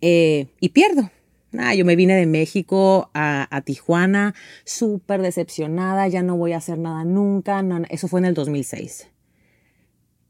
eh, 0.00 0.46
y 0.60 0.70
pierdo. 0.70 1.10
Ah, 1.58 1.74
yo 1.74 1.84
me 1.84 1.96
vine 1.96 2.14
de 2.14 2.26
México 2.26 3.10
a, 3.12 3.62
Tijuana 3.64 4.34
súper 4.64 5.20
decepcionada, 5.20 6.08
ya 6.08 6.22
no 6.22 6.36
voy 6.36 6.52
a 6.52 6.56
hacer 6.56 6.78
nada 6.78 7.04
nunca. 7.04 7.62
eso 7.90 8.08
fue 8.08 8.20
en 8.20 8.26
el 8.26 8.34
2006. 8.34 9.08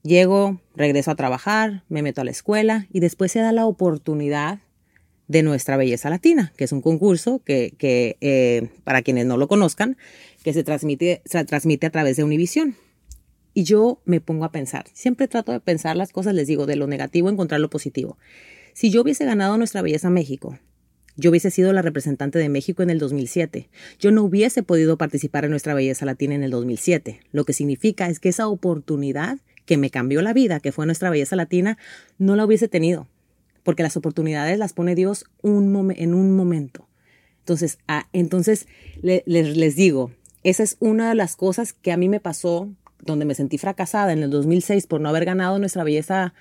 Llego, 0.03 0.61
regreso 0.75 1.13
a 1.13 1.15
trabajar, 1.15 1.85
me 1.89 2.03
meto 2.03 2.21
a 2.21 2.25
la 2.25 2.33
escuela 2.33 2.87
y 2.93 2.99
después 2.99 3.31
se 3.31 3.39
da 3.39 3.53
la 3.53 3.67
oportunidad 3.67 4.59
de 5.33 5.43
Nuestra 5.43 5.79
Belleza 5.79 6.11
Latina, 6.11 6.53
que 6.57 6.65
es 6.65 6.73
un 6.73 6.83
concurso 6.83 7.41
que, 7.43 7.75
eh, 7.81 8.69
para 8.85 9.01
quienes 9.01 9.25
no 9.25 9.39
lo 9.39 9.49
conozcan, 9.49 9.97
que 10.45 10.53
se 10.53 10.63
transmite, 10.63 11.23
se 11.25 11.43
transmite 11.47 11.87
a 11.87 11.91
través 11.91 12.19
de 12.19 12.25
Univisión. 12.25 12.77
Y 13.55 13.65
yo 13.65 14.01
me 14.05 14.21
pongo 14.21 14.45
a 14.45 14.53
pensar, 14.53 14.85
siempre 14.93 15.29
trato 15.29 15.53
de 15.53 15.61
pensar 15.61 15.97
las 15.97 16.13
cosas, 16.13 16.35
les 16.35 16.47
digo, 16.47 16.67
de 16.67 16.77
lo 16.77 16.87
negativo 16.87 17.31
encontrar 17.31 17.61
lo 17.61 17.71
positivo. 17.71 18.19
Si 18.75 18.91
yo 18.91 19.01
hubiese 19.01 19.25
ganado 19.25 19.57
Nuestra 19.57 19.81
Belleza 19.81 20.11
México, 20.11 20.59
yo 21.17 21.31
hubiese 21.31 21.51
sido 21.51 21.73
la 21.73 21.83
representante 21.83 22.39
de 22.39 22.51
México 22.51 22.83
en 22.83 22.91
el 22.91 22.99
2007. 22.99 23.71
Yo 23.99 24.11
no 24.11 24.23
hubiese 24.23 24.63
podido 24.63 24.99
participar 24.99 25.45
en 25.45 25.51
Nuestra 25.51 25.75
Belleza 25.75 26.05
Latina 26.05 26.35
en 26.35 26.43
el 26.43 26.51
2007. 26.51 27.21
Lo 27.33 27.45
que 27.45 27.55
significa 27.55 28.09
es 28.09 28.21
que 28.21 28.29
esa 28.29 28.49
oportunidad 28.49 29.39
que 29.65 29.79
me 29.79 29.91
cambió 29.91 30.21
la 30.21 30.35
vida, 30.35 30.61
que 30.61 30.73
fue 30.73 30.85
Nuestra 30.85 31.09
Belleza 31.09 31.37
Latina, 31.37 31.79
no 32.19 32.37
la 32.37 32.45
hubiese 32.45 32.69
tenido 32.69 33.09
porque 33.63 33.83
las 33.83 33.97
oportunidades 33.97 34.59
las 34.59 34.73
pone 34.73 34.95
Dios 34.95 35.25
un 35.43 35.93
en 35.97 36.15
un 36.15 36.37
momento. 36.37 36.89
Entonces, 37.41 37.79
ah, 37.89 38.09
entonces 38.13 38.67
les 39.03 39.77
digo, 39.77 40.13
esa 40.45 40.63
es 40.63 40.77
una 40.81 41.09
de 41.09 41.15
las 41.15 41.37
cosas 41.37 41.73
que 41.73 41.93
a 41.93 41.97
mí 41.97 42.09
me 42.09 42.21
pasó 42.21 42.69
donde 43.01 43.25
me 43.25 43.35
sentí 43.35 43.59
fracasada 43.59 44.13
en 44.13 44.23
el 44.23 44.31
2006 44.31 44.87
por 44.87 45.01
no 45.01 45.09
haber 45.09 45.25
ganado 45.25 45.59
nuestra 45.59 45.85
belleza 45.85 46.35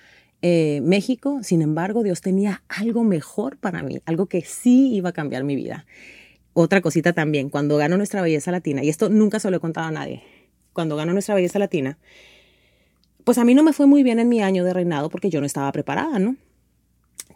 eh, 0.44 0.82
México, 0.84 1.40
sin 1.44 1.62
embargo, 1.62 2.02
Dios 2.02 2.22
tenía 2.22 2.64
algo 2.68 3.04
mejor 3.04 3.58
para 3.58 3.84
mí, 3.84 4.02
algo 4.06 4.26
que 4.26 4.42
sí 4.42 4.94
iba 4.96 5.10
a 5.10 5.14
cambiar 5.14 5.44
mi 5.44 5.56
vida. 5.56 5.86
Otra 6.54 6.82
cosita 6.82 7.14
también, 7.14 7.50
cuando 7.50 7.78
gano 7.78 7.98
nuestra 7.98 8.22
belleza 8.22 8.52
latina, 8.52 8.84
y 8.84 8.90
esto 8.90 9.10
nunca 9.10 9.40
se 9.40 9.52
lo 9.52 9.58
he 9.58 9.60
contado 9.60 9.88
a 9.88 9.92
nadie, 9.92 10.24
cuando 10.74 10.96
gano 10.96 11.14
nuestra 11.14 11.36
belleza 11.36 11.60
latina, 11.60 12.00
pues 13.24 13.38
a 13.38 13.46
mí 13.46 13.54
no 13.54 13.62
me 13.62 13.74
fue 13.74 13.86
muy 13.86 14.02
bien 14.02 14.20
en 14.20 14.30
mi 14.30 14.42
año 14.42 14.64
de 14.64 14.74
reinado 14.74 15.10
porque 15.10 15.30
yo 15.30 15.40
no 15.40 15.46
estaba 15.46 15.72
preparada, 15.72 16.18
¿no? 16.18 16.36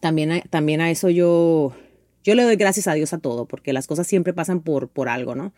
También 0.06 0.32
a, 0.32 0.42
también 0.42 0.82
a 0.82 0.92
eso 0.92 1.10
yo, 1.10 1.74
yo 2.24 2.36
le 2.36 2.44
doy 2.44 2.58
gracias 2.58 2.86
a 2.86 2.94
Dios 2.94 3.12
a 3.14 3.18
todo, 3.18 3.48
porque 3.48 3.74
las 3.74 3.88
cosas 3.88 4.06
siempre 4.06 4.34
pasan 4.34 4.62
por, 4.62 4.88
por 4.88 5.10
algo, 5.10 5.34
¿no? 5.34 5.52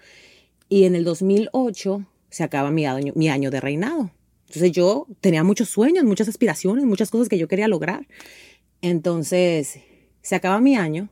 Y 0.70 0.86
en 0.86 0.96
el 0.96 1.04
2008 1.04 2.06
se 2.30 2.44
acaba 2.46 2.72
mi 2.72 2.86
año, 2.86 3.12
mi 3.14 3.28
año 3.28 3.52
de 3.52 3.60
reinado. 3.60 4.10
Entonces 4.48 4.72
yo 4.72 5.06
tenía 5.20 5.44
muchos 5.44 5.68
sueños, 5.68 6.06
muchas 6.06 6.30
aspiraciones, 6.30 6.86
muchas 6.86 7.10
cosas 7.10 7.28
que 7.28 7.38
yo 7.38 7.50
quería 7.50 7.68
lograr. 7.68 8.08
Entonces 8.82 9.82
se 10.22 10.36
acaba 10.36 10.62
mi 10.62 10.78
año 10.78 11.10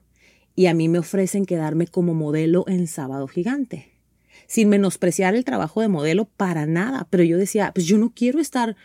y 0.55 0.67
a 0.67 0.73
mí 0.73 0.87
me 0.87 0.99
ofrecen 0.99 1.45
quedarme 1.45 1.87
como 1.87 2.13
modelo 2.13 2.63
en 2.69 2.87
Sábado 2.87 3.27
Gigante. 3.27 3.91
Sin 4.47 4.69
menospreciar 4.69 5.35
el 5.35 5.43
trabajo 5.43 5.81
de 5.81 5.89
modelo 5.89 6.23
para 6.23 6.65
nada, 6.67 7.05
pero 7.09 7.25
yo 7.25 7.37
decía, 7.37 7.73
pues 7.75 7.85
yo 7.85 7.97
no 7.97 8.13
quiero 8.15 8.39
estar 8.39 8.77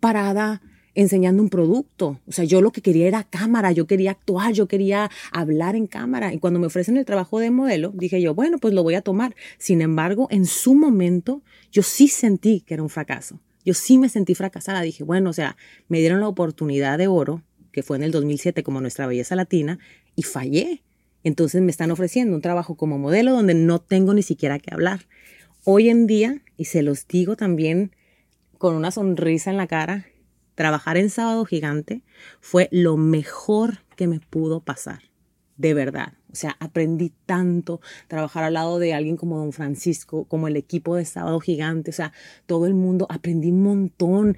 parada 0.00 0.62
enseñando 0.94 1.42
un 1.42 1.48
producto. 1.48 2.20
O 2.26 2.32
sea, 2.32 2.44
yo 2.44 2.60
lo 2.60 2.70
que 2.70 2.82
quería 2.82 3.06
era 3.06 3.24
cámara, 3.24 3.72
yo 3.72 3.86
quería 3.86 4.12
actuar, 4.12 4.52
yo 4.52 4.66
quería 4.68 5.10
hablar 5.30 5.76
en 5.76 5.86
cámara. 5.86 6.32
Y 6.34 6.38
cuando 6.38 6.60
me 6.60 6.66
ofrecen 6.66 6.96
el 6.96 7.04
trabajo 7.04 7.38
de 7.38 7.50
modelo, 7.50 7.92
dije 7.94 8.20
yo, 8.20 8.34
bueno, 8.34 8.58
pues 8.58 8.74
lo 8.74 8.82
voy 8.82 8.94
a 8.94 9.02
tomar. 9.02 9.34
Sin 9.58 9.80
embargo, 9.80 10.28
en 10.30 10.44
su 10.46 10.74
momento, 10.74 11.42
yo 11.70 11.82
sí 11.82 12.08
sentí 12.08 12.60
que 12.60 12.74
era 12.74 12.82
un 12.82 12.90
fracaso. 12.90 13.40
Yo 13.64 13.74
sí 13.74 13.98
me 13.98 14.08
sentí 14.08 14.34
fracasada. 14.34 14.82
Dije, 14.82 15.04
bueno, 15.04 15.30
o 15.30 15.32
sea, 15.32 15.56
me 15.88 16.00
dieron 16.00 16.20
la 16.20 16.28
oportunidad 16.28 16.98
de 16.98 17.06
oro, 17.06 17.42
que 17.70 17.82
fue 17.82 17.96
en 17.96 18.02
el 18.02 18.10
2007 18.10 18.62
como 18.62 18.80
nuestra 18.80 19.06
belleza 19.06 19.36
latina, 19.36 19.78
y 20.14 20.22
fallé. 20.22 20.82
Entonces 21.24 21.62
me 21.62 21.70
están 21.70 21.90
ofreciendo 21.90 22.34
un 22.34 22.42
trabajo 22.42 22.74
como 22.74 22.98
modelo 22.98 23.32
donde 23.32 23.54
no 23.54 23.80
tengo 23.80 24.12
ni 24.12 24.22
siquiera 24.22 24.58
que 24.58 24.74
hablar. 24.74 25.06
Hoy 25.64 25.88
en 25.88 26.08
día, 26.08 26.42
y 26.56 26.64
se 26.64 26.82
los 26.82 27.06
digo 27.06 27.36
también 27.36 27.94
con 28.58 28.74
una 28.74 28.90
sonrisa 28.90 29.50
en 29.50 29.56
la 29.56 29.68
cara, 29.68 30.06
trabajar 30.54 30.96
en 30.96 31.10
Sábado 31.10 31.44
Gigante 31.44 32.02
fue 32.40 32.68
lo 32.70 32.96
mejor 32.96 33.78
que 33.96 34.06
me 34.06 34.20
pudo 34.20 34.60
pasar, 34.60 35.00
de 35.56 35.74
verdad. 35.74 36.14
O 36.32 36.34
sea, 36.34 36.56
aprendí 36.60 37.12
tanto, 37.26 37.80
trabajar 38.08 38.44
al 38.44 38.54
lado 38.54 38.78
de 38.78 38.94
alguien 38.94 39.16
como 39.16 39.38
don 39.38 39.52
Francisco, 39.52 40.24
como 40.24 40.48
el 40.48 40.56
equipo 40.56 40.96
de 40.96 41.04
Sábado 41.04 41.38
Gigante, 41.40 41.90
o 41.90 41.94
sea, 41.94 42.12
todo 42.46 42.66
el 42.66 42.74
mundo, 42.74 43.06
aprendí 43.10 43.50
un 43.50 43.62
montón, 43.62 44.36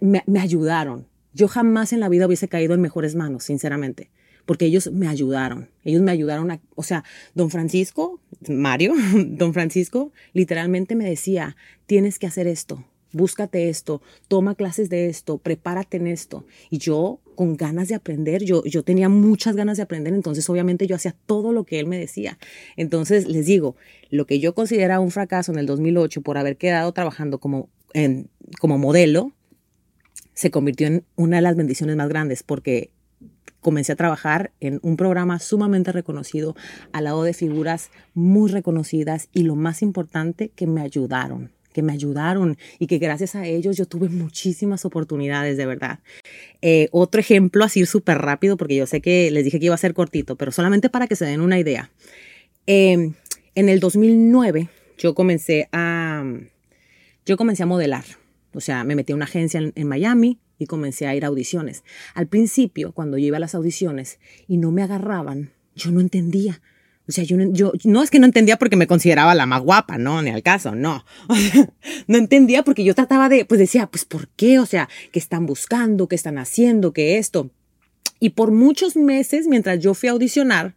me, 0.00 0.24
me 0.26 0.40
ayudaron. 0.40 1.06
Yo 1.32 1.48
jamás 1.48 1.92
en 1.92 2.00
la 2.00 2.08
vida 2.08 2.26
hubiese 2.26 2.48
caído 2.48 2.74
en 2.74 2.80
mejores 2.80 3.14
manos, 3.14 3.44
sinceramente 3.44 4.10
porque 4.46 4.66
ellos 4.66 4.90
me 4.92 5.08
ayudaron. 5.08 5.70
Ellos 5.84 6.02
me 6.02 6.10
ayudaron 6.10 6.50
a, 6.50 6.60
o 6.74 6.82
sea, 6.82 7.04
don 7.34 7.50
Francisco, 7.50 8.20
Mario, 8.48 8.94
don 9.14 9.52
Francisco 9.52 10.12
literalmente 10.32 10.94
me 10.94 11.08
decía, 11.08 11.56
tienes 11.86 12.18
que 12.18 12.26
hacer 12.26 12.46
esto, 12.46 12.84
búscate 13.12 13.68
esto, 13.68 14.02
toma 14.28 14.54
clases 14.54 14.88
de 14.88 15.08
esto, 15.08 15.38
prepárate 15.38 15.98
en 15.98 16.06
esto. 16.06 16.44
Y 16.70 16.78
yo 16.78 17.20
con 17.34 17.56
ganas 17.56 17.88
de 17.88 17.94
aprender, 17.94 18.44
yo, 18.44 18.64
yo 18.64 18.82
tenía 18.82 19.08
muchas 19.08 19.56
ganas 19.56 19.76
de 19.76 19.82
aprender, 19.84 20.12
entonces 20.14 20.48
obviamente 20.48 20.86
yo 20.86 20.96
hacía 20.96 21.14
todo 21.26 21.52
lo 21.52 21.64
que 21.64 21.80
él 21.80 21.86
me 21.86 21.98
decía. 21.98 22.38
Entonces 22.76 23.26
les 23.26 23.46
digo, 23.46 23.76
lo 24.10 24.26
que 24.26 24.40
yo 24.40 24.54
consideraba 24.54 25.00
un 25.00 25.10
fracaso 25.10 25.52
en 25.52 25.58
el 25.58 25.66
2008 25.66 26.22
por 26.22 26.38
haber 26.38 26.56
quedado 26.56 26.92
trabajando 26.92 27.38
como, 27.38 27.68
en, 27.94 28.28
como 28.60 28.78
modelo, 28.78 29.32
se 30.34 30.50
convirtió 30.50 30.86
en 30.86 31.04
una 31.16 31.36
de 31.36 31.42
las 31.42 31.56
bendiciones 31.56 31.96
más 31.96 32.08
grandes 32.08 32.42
porque 32.42 32.90
comencé 33.60 33.92
a 33.92 33.96
trabajar 33.96 34.52
en 34.60 34.80
un 34.82 34.96
programa 34.96 35.38
sumamente 35.38 35.92
reconocido 35.92 36.56
al 36.92 37.04
lado 37.04 37.22
de 37.22 37.32
figuras 37.32 37.90
muy 38.12 38.50
reconocidas 38.50 39.28
y 39.32 39.44
lo 39.44 39.54
más 39.54 39.82
importante 39.82 40.48
que 40.48 40.66
me 40.66 40.80
ayudaron 40.80 41.52
que 41.72 41.82
me 41.82 41.92
ayudaron 41.92 42.56
y 42.78 42.86
que 42.86 42.98
gracias 42.98 43.34
a 43.34 43.46
ellos 43.46 43.76
yo 43.76 43.86
tuve 43.86 44.08
muchísimas 44.08 44.84
oportunidades, 44.84 45.56
de 45.56 45.66
verdad. 45.66 46.00
Eh, 46.60 46.88
otro 46.92 47.20
ejemplo 47.20 47.64
así 47.64 47.84
súper 47.86 48.18
rápido, 48.18 48.56
porque 48.56 48.76
yo 48.76 48.86
sé 48.86 49.00
que 49.00 49.30
les 49.30 49.44
dije 49.44 49.58
que 49.58 49.66
iba 49.66 49.74
a 49.74 49.78
ser 49.78 49.94
cortito, 49.94 50.36
pero 50.36 50.52
solamente 50.52 50.90
para 50.90 51.06
que 51.06 51.16
se 51.16 51.24
den 51.24 51.40
una 51.40 51.58
idea. 51.58 51.90
Em, 52.66 53.14
en 53.54 53.68
el 53.68 53.80
2009 53.80 54.68
yo 54.98 55.14
comencé 55.14 55.68
a, 55.72 56.24
yo 57.26 57.36
comencé 57.36 57.62
a 57.62 57.66
modelar. 57.66 58.04
O 58.54 58.60
sea, 58.60 58.84
me 58.84 58.94
metí 58.94 59.12
a 59.12 59.16
una 59.16 59.24
agencia 59.24 59.58
en, 59.58 59.72
en 59.74 59.88
Miami 59.88 60.38
y 60.58 60.66
comencé 60.66 61.06
a 61.06 61.14
ir 61.14 61.24
a 61.24 61.28
audiciones. 61.28 61.82
Al 62.14 62.28
principio, 62.28 62.92
cuando 62.92 63.18
yo 63.18 63.26
iba 63.26 63.38
a 63.38 63.40
las 63.40 63.54
audiciones 63.54 64.18
y 64.46 64.58
no 64.58 64.70
me 64.70 64.82
agarraban, 64.82 65.52
yo 65.74 65.90
no 65.90 66.00
entendía. 66.00 66.60
O 67.08 67.12
sea, 67.12 67.24
yo 67.24 67.36
yo 67.50 67.72
no 67.84 68.02
es 68.02 68.10
que 68.10 68.20
no 68.20 68.26
entendía 68.26 68.58
porque 68.58 68.76
me 68.76 68.86
consideraba 68.86 69.34
la 69.34 69.46
más 69.46 69.60
guapa, 69.62 69.98
no, 69.98 70.22
ni 70.22 70.30
al 70.30 70.42
caso, 70.42 70.74
no. 70.74 71.04
no 72.06 72.18
entendía 72.18 72.62
porque 72.62 72.84
yo 72.84 72.94
trataba 72.94 73.28
de, 73.28 73.44
pues 73.44 73.58
decía, 73.58 73.86
pues 73.88 74.04
¿por 74.04 74.28
qué? 74.28 74.58
O 74.58 74.66
sea, 74.66 74.88
¿qué 75.10 75.18
están 75.18 75.46
buscando? 75.46 76.08
¿Qué 76.08 76.14
están 76.14 76.38
haciendo? 76.38 76.92
¿Qué 76.92 77.18
esto? 77.18 77.50
Y 78.20 78.30
por 78.30 78.52
muchos 78.52 78.94
meses, 78.96 79.48
mientras 79.48 79.80
yo 79.80 79.94
fui 79.94 80.08
a 80.08 80.12
audicionar 80.12 80.76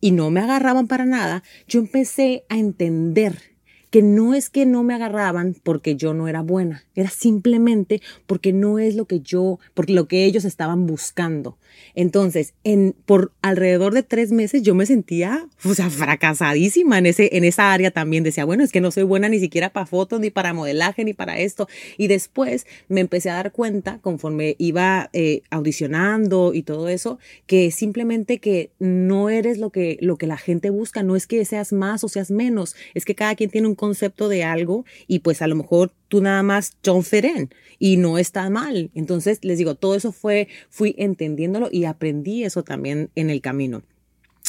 y 0.00 0.12
no 0.12 0.30
me 0.30 0.40
agarraban 0.40 0.86
para 0.86 1.04
nada, 1.04 1.42
yo 1.66 1.80
empecé 1.80 2.44
a 2.48 2.58
entender 2.58 3.55
que 3.90 4.02
no 4.02 4.34
es 4.34 4.50
que 4.50 4.66
no 4.66 4.82
me 4.82 4.94
agarraban 4.94 5.56
porque 5.62 5.96
yo 5.96 6.14
no 6.14 6.28
era 6.28 6.42
buena, 6.42 6.84
era 6.94 7.10
simplemente 7.10 8.02
porque 8.26 8.52
no 8.52 8.78
es 8.78 8.94
lo 8.94 9.06
que 9.06 9.20
yo, 9.20 9.58
porque 9.74 9.92
lo 9.92 10.08
que 10.08 10.24
ellos 10.24 10.44
estaban 10.44 10.86
buscando. 10.86 11.56
Entonces, 11.94 12.54
en, 12.64 12.94
por 13.06 13.32
alrededor 13.42 13.94
de 13.94 14.02
tres 14.02 14.32
meses 14.32 14.62
yo 14.62 14.74
me 14.74 14.86
sentía, 14.86 15.46
o 15.64 15.74
sea, 15.74 15.90
fracasadísima 15.90 16.98
en, 16.98 17.06
ese, 17.06 17.36
en 17.36 17.44
esa 17.44 17.72
área 17.72 17.90
también. 17.90 18.24
Decía, 18.24 18.44
bueno, 18.44 18.64
es 18.64 18.72
que 18.72 18.80
no 18.80 18.90
soy 18.90 19.04
buena 19.04 19.28
ni 19.28 19.38
siquiera 19.38 19.70
para 19.70 19.86
fotos, 19.86 20.20
ni 20.20 20.30
para 20.30 20.52
modelaje, 20.52 21.04
ni 21.04 21.14
para 21.14 21.38
esto. 21.38 21.68
Y 21.96 22.08
después 22.08 22.66
me 22.88 23.00
empecé 23.00 23.30
a 23.30 23.34
dar 23.34 23.52
cuenta, 23.52 23.98
conforme 24.00 24.56
iba 24.58 25.10
eh, 25.12 25.42
audicionando 25.50 26.52
y 26.54 26.62
todo 26.62 26.88
eso, 26.88 27.18
que 27.46 27.70
simplemente 27.70 28.38
que 28.38 28.70
no 28.78 29.30
eres 29.30 29.58
lo 29.58 29.70
que, 29.70 29.98
lo 30.00 30.16
que 30.16 30.26
la 30.26 30.36
gente 30.36 30.70
busca, 30.70 31.02
no 31.02 31.16
es 31.16 31.26
que 31.26 31.44
seas 31.44 31.72
más 31.72 32.04
o 32.04 32.08
seas 32.08 32.30
menos, 32.30 32.76
es 32.94 33.04
que 33.04 33.14
cada 33.14 33.34
quien 33.34 33.50
tiene 33.50 33.68
un 33.68 33.74
concepto 33.76 34.28
de 34.28 34.44
algo 34.44 34.84
y 35.06 35.20
pues 35.20 35.42
a 35.42 35.46
lo 35.46 35.56
mejor 35.56 35.92
tú 36.08 36.20
nada 36.20 36.42
más 36.42 36.76
John 36.84 37.04
Feren 37.04 37.50
y 37.78 37.96
no 37.96 38.18
está 38.18 38.48
mal. 38.50 38.90
Entonces 38.94 39.38
les 39.42 39.58
digo, 39.58 39.74
todo 39.74 39.94
eso 39.94 40.12
fue, 40.12 40.48
fui 40.70 40.94
entendiéndolo 40.98 41.68
y 41.70 41.84
aprendí 41.84 42.44
eso 42.44 42.64
también 42.64 43.10
en 43.14 43.30
el 43.30 43.40
camino. 43.40 43.82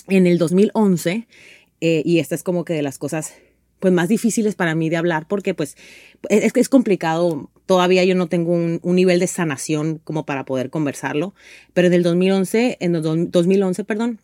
En 0.08 0.26
el 0.26 0.38
2011, 0.38 1.28
eh, 1.82 2.02
y 2.06 2.20
esta 2.20 2.36
es 2.36 2.44
como 2.44 2.66
que 2.66 2.74
de 2.74 2.82
las 2.82 2.98
cosas 2.98 3.34
pues 3.80 3.94
más 3.94 4.10
difíciles 4.10 4.56
para 4.56 4.74
mí 4.74 4.90
de 4.90 4.98
hablar 4.98 5.28
porque 5.28 5.54
pues 5.54 5.78
es 6.30 6.52
que 6.52 6.60
es 6.60 6.70
complicado, 6.70 7.52
todavía 7.68 8.04
yo 8.06 8.16
no 8.16 8.28
tengo 8.28 8.52
un, 8.52 8.80
un, 8.82 8.96
nivel 8.96 9.20
de 9.20 9.28
sanación 9.28 10.00
como 10.04 10.26
para 10.26 10.46
poder 10.46 10.72
conversarlo, 10.72 11.36
pero 11.74 11.88
en 11.88 11.94
el 11.94 12.02
2011, 12.02 12.78
en 12.80 12.96
el 12.96 13.02
2011, 13.04 13.84
perdón, 13.84 14.20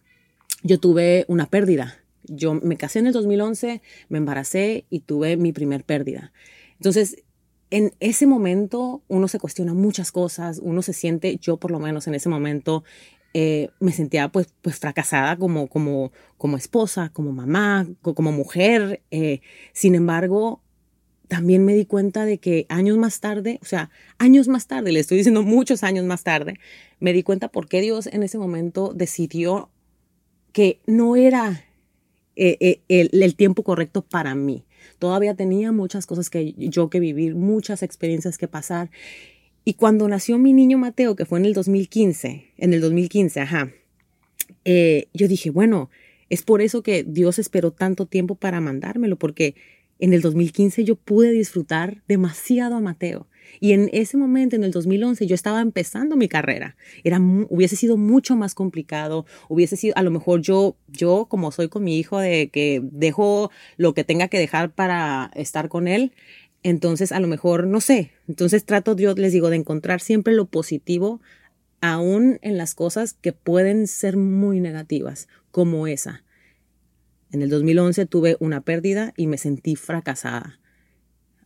yo 0.63 0.79
tuve 0.79 1.25
una 1.27 1.45
pérdida 1.45 2.02
yo 2.25 2.53
me 2.53 2.77
casé 2.77 2.99
en 2.99 3.07
el 3.07 3.13
2011, 3.13 3.81
me 4.09 4.17
embaracé 4.17 4.85
y 4.89 5.01
tuve 5.01 5.37
mi 5.37 5.51
primer 5.53 5.83
pérdida. 5.83 6.33
Entonces, 6.75 7.23
en 7.69 7.93
ese 7.99 8.27
momento 8.27 9.01
uno 9.07 9.27
se 9.27 9.39
cuestiona 9.39 9.73
muchas 9.73 10.11
cosas, 10.11 10.59
uno 10.61 10.81
se 10.81 10.93
siente, 10.93 11.37
yo 11.37 11.57
por 11.57 11.71
lo 11.71 11.79
menos 11.79 12.07
en 12.07 12.13
ese 12.13 12.29
momento 12.29 12.83
eh, 13.33 13.69
me 13.79 13.91
sentía 13.91 14.29
pues, 14.29 14.53
pues 14.61 14.77
fracasada 14.77 15.37
como, 15.37 15.67
como, 15.67 16.11
como 16.37 16.55
esposa, 16.55 17.09
como 17.09 17.31
mamá, 17.31 17.87
como 18.01 18.31
mujer. 18.31 19.01
Eh, 19.09 19.41
sin 19.73 19.95
embargo, 19.95 20.61
también 21.27 21.65
me 21.65 21.73
di 21.73 21.85
cuenta 21.85 22.25
de 22.25 22.37
que 22.37 22.67
años 22.69 22.97
más 22.99 23.19
tarde, 23.19 23.57
o 23.63 23.65
sea, 23.65 23.89
años 24.19 24.47
más 24.47 24.67
tarde, 24.67 24.91
le 24.91 24.99
estoy 24.99 25.17
diciendo 25.17 25.41
muchos 25.41 25.83
años 25.83 26.05
más 26.05 26.23
tarde, 26.23 26.59
me 26.99 27.11
di 27.11 27.23
cuenta 27.23 27.47
por 27.47 27.67
qué 27.67 27.81
Dios 27.81 28.05
en 28.05 28.21
ese 28.21 28.37
momento 28.37 28.93
decidió 28.93 29.71
que 30.51 30.79
no 30.85 31.15
era 31.15 31.65
eh, 32.35 32.81
eh, 32.89 33.09
el, 33.11 33.35
tiempo 33.35 33.63
correcto 33.63 34.01
para 34.01 34.33
mí. 34.35 34.65
Todavía 34.99 35.35
tenía 35.35 35.71
muchas 35.71 36.05
cosas 36.05 36.29
que 36.29 36.53
yo 36.57 36.89
que 36.89 36.99
vivir, 36.99 37.35
muchas 37.35 37.83
experiencias 37.83 38.37
que 38.37 38.47
pasar. 38.47 38.89
Y 39.65 39.75
cuando 39.75 40.07
nació 40.07 40.37
mi 40.37 40.53
niño 40.53 40.77
Mateo, 40.77 41.15
que 41.15 41.25
fue 41.25 41.39
en 41.39 41.45
el 41.45 41.53
2015, 41.53 42.45
en 42.57 42.73
el 42.73 42.81
2015, 42.81 43.39
ajá, 43.39 43.71
eh, 44.65 45.07
yo 45.13 45.27
dije, 45.27 45.51
bueno, 45.51 45.89
es 46.29 46.41
por 46.41 46.61
eso 46.61 46.83
que 46.83 47.03
Dios 47.03 47.39
esperó 47.39 47.71
tanto 47.71 48.05
tiempo 48.07 48.35
para 48.35 48.61
mandármelo, 48.61 49.17
porque 49.17 49.55
en 49.99 50.13
el 50.13 50.21
2015 50.21 50.83
yo 50.83 50.95
pude 50.95 51.31
disfrutar 51.31 52.01
demasiado 52.07 52.75
a 52.75 52.81
Mateo. 52.81 53.27
Y 53.59 53.73
en 53.73 53.89
ese 53.93 54.17
momento, 54.17 54.55
en 54.55 54.63
el 54.63 54.71
2011, 54.71 55.27
yo 55.27 55.35
estaba 55.35 55.61
empezando 55.61 56.15
mi 56.15 56.27
carrera. 56.27 56.75
Era, 57.03 57.19
hubiese 57.49 57.75
sido 57.75 57.97
mucho 57.97 58.35
más 58.35 58.55
complicado. 58.55 59.25
Hubiese 59.49 59.77
sido, 59.77 59.97
a 59.97 60.03
lo 60.03 60.11
mejor 60.11 60.41
yo, 60.41 60.75
yo 60.87 61.27
como 61.29 61.51
soy 61.51 61.69
con 61.69 61.83
mi 61.83 61.97
hijo, 61.97 62.19
de 62.19 62.49
que 62.49 62.81
dejo 62.83 63.51
lo 63.77 63.93
que 63.93 64.03
tenga 64.03 64.27
que 64.27 64.39
dejar 64.39 64.71
para 64.71 65.31
estar 65.35 65.69
con 65.69 65.87
él. 65.87 66.13
Entonces, 66.63 67.11
a 67.11 67.19
lo 67.19 67.27
mejor, 67.27 67.67
no 67.67 67.81
sé. 67.81 68.11
Entonces 68.27 68.65
trato, 68.65 68.95
yo 68.95 69.13
les 69.13 69.33
digo, 69.33 69.49
de 69.49 69.57
encontrar 69.57 69.99
siempre 69.99 70.33
lo 70.33 70.45
positivo 70.45 71.21
aún 71.81 72.39
en 72.41 72.57
las 72.57 72.75
cosas 72.75 73.13
que 73.13 73.33
pueden 73.33 73.87
ser 73.87 74.15
muy 74.15 74.61
negativas, 74.61 75.27
como 75.51 75.85
esa. 75.85 76.23
En 77.33 77.41
el 77.41 77.49
2011 77.49 78.05
tuve 78.05 78.37
una 78.39 78.61
pérdida 78.61 79.13
y 79.17 79.27
me 79.27 79.37
sentí 79.37 79.75
fracasada. 79.75 80.59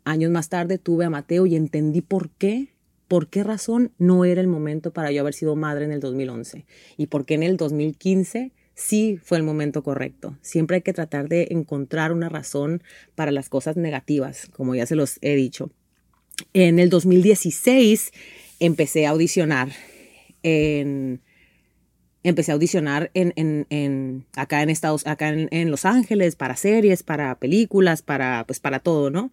Años 0.07 0.31
más 0.31 0.47
tarde 0.47 0.77
tuve 0.77 1.03
a 1.03 1.09
Mateo 1.09 1.45
y 1.45 1.57
entendí 1.57 1.99
por 1.99 2.29
qué, 2.29 2.69
por 3.09 3.27
qué 3.27 3.43
razón 3.43 3.91
no 3.97 4.23
era 4.23 4.39
el 4.39 4.47
momento 4.47 4.93
para 4.93 5.11
yo 5.11 5.19
haber 5.19 5.33
sido 5.33 5.57
madre 5.57 5.83
en 5.83 5.91
el 5.91 5.99
2011 5.99 6.65
y 6.95 7.07
por 7.07 7.25
qué 7.25 7.33
en 7.33 7.43
el 7.43 7.57
2015 7.57 8.53
sí 8.73 9.19
fue 9.21 9.37
el 9.37 9.43
momento 9.43 9.83
correcto. 9.83 10.37
Siempre 10.41 10.77
hay 10.77 10.81
que 10.81 10.93
tratar 10.93 11.27
de 11.27 11.49
encontrar 11.51 12.13
una 12.13 12.29
razón 12.29 12.83
para 13.15 13.31
las 13.31 13.49
cosas 13.49 13.75
negativas, 13.75 14.47
como 14.53 14.75
ya 14.75 14.85
se 14.85 14.95
los 14.95 15.19
he 15.21 15.35
dicho. 15.35 15.71
En 16.53 16.79
el 16.79 16.89
2016 16.89 18.13
empecé 18.61 19.07
a 19.07 19.09
audicionar 19.09 19.69
en 20.41 21.21
empecé 22.23 22.51
a 22.51 22.55
audicionar 22.55 23.11
en, 23.13 24.25
acá 24.35 24.61
en 24.61 24.69
Estados, 24.69 25.05
acá 25.07 25.29
en, 25.29 25.71
Los 25.71 25.85
Ángeles 25.85 26.35
para 26.35 26.55
series, 26.55 27.03
para 27.03 27.35
películas, 27.35 28.01
para 28.01 28.43
pues 28.45 28.59
para 28.59 28.79
todo, 28.79 29.09
¿no? 29.09 29.31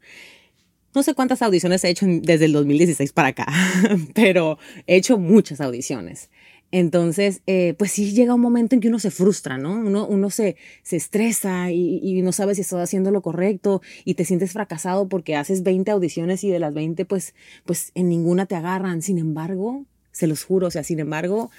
No 0.95 1.03
sé 1.03 1.15
cuántas 1.15 1.43
audiciones 1.43 1.83
he 1.85 1.91
hecho 1.91 2.07
desde 2.07 2.45
el 2.45 2.53
2016 2.53 3.13
para 3.13 3.29
acá, 3.29 3.47
pero 4.15 4.59
he 4.87 4.97
hecho 4.97 5.19
muchas 5.19 5.61
audiciones. 5.61 6.31
Entonces, 6.71 7.43
eh, 7.47 7.75
pues 7.79 7.93
sí 7.93 8.13
llega 8.15 8.35
un 8.35 8.41
momento 8.41 8.75
en 8.75 8.81
que 8.81 8.89
uno 8.89 8.99
se 8.99 9.13
frustra, 9.13 9.59
¿no? 9.59 9.75
Uno, 9.75 10.07
uno 10.09 10.29
se, 10.31 10.57
se 10.83 10.97
estresa 10.97 11.71
y, 11.71 12.21
no 12.23 12.33
sabe 12.33 12.57
si 12.57 12.63
estás 12.63 12.81
haciendo 12.81 13.13
lo 13.13 13.23
correcto 13.23 13.81
y 14.05 14.15
te 14.15 14.25
sientes 14.25 14.53
fracasado 14.53 15.09
porque 15.09 15.37
haces 15.37 15.63
20 15.63 15.93
audiciones 15.93 16.43
y 16.43 16.51
de 16.51 16.59
las 16.59 16.75
20, 16.75 17.05
pues, 17.05 17.35
pues 17.65 17.93
en 17.95 18.09
ninguna 18.09 18.47
te 18.47 18.57
agarran. 18.57 19.03
Sin 19.03 19.19
embargo, 19.19 19.85
se 20.11 20.27
los 20.27 20.43
juro, 20.43 20.67
o 20.67 20.71
sea, 20.73 20.83
sin 20.83 20.99
embargo, 20.99 21.51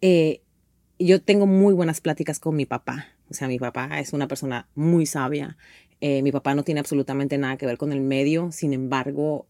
eh, 0.00 0.42
yo 0.98 1.20
tengo 1.20 1.46
muy 1.46 1.74
buenas 1.74 2.00
pláticas 2.00 2.38
con 2.38 2.54
mi 2.54 2.64
papá. 2.64 3.08
O 3.30 3.34
sea, 3.34 3.48
mi 3.48 3.58
papá 3.58 3.98
es 3.98 4.12
una 4.12 4.28
persona 4.28 4.68
muy 4.76 5.06
sabia. 5.06 5.56
Eh, 6.04 6.20
mi 6.22 6.32
papá 6.32 6.56
no 6.56 6.64
tiene 6.64 6.80
absolutamente 6.80 7.38
nada 7.38 7.56
que 7.56 7.64
ver 7.64 7.78
con 7.78 7.92
el 7.92 8.00
medio. 8.00 8.50
Sin 8.50 8.72
embargo, 8.72 9.46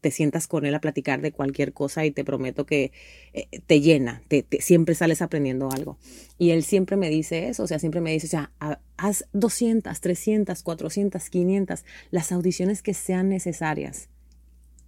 te 0.00 0.10
sientas 0.10 0.48
con 0.48 0.66
él 0.66 0.74
a 0.74 0.80
platicar 0.80 1.20
de 1.20 1.30
cualquier 1.30 1.72
cosa 1.72 2.04
y 2.04 2.10
te 2.10 2.24
prometo 2.24 2.66
que 2.66 2.90
eh, 3.32 3.46
te 3.68 3.80
llena, 3.80 4.20
te, 4.26 4.44
siempre 4.58 4.96
sales 4.96 5.22
aprendiendo 5.22 5.70
algo. 5.70 5.98
Y 6.38 6.50
él 6.50 6.64
siempre 6.64 6.96
me 6.96 7.08
dice 7.08 7.48
eso, 7.48 7.62
o 7.62 7.66
sea, 7.68 7.78
siempre 7.78 8.00
me 8.00 8.10
dice, 8.10 8.26
o 8.26 8.30
sea, 8.30 8.50
haz 8.96 9.28
200, 9.32 10.00
300, 10.00 10.60
400, 10.64 11.30
500, 11.30 11.84
las 12.10 12.32
audiciones 12.32 12.82
que 12.82 12.94
sean 12.94 13.28
necesarias. 13.28 14.08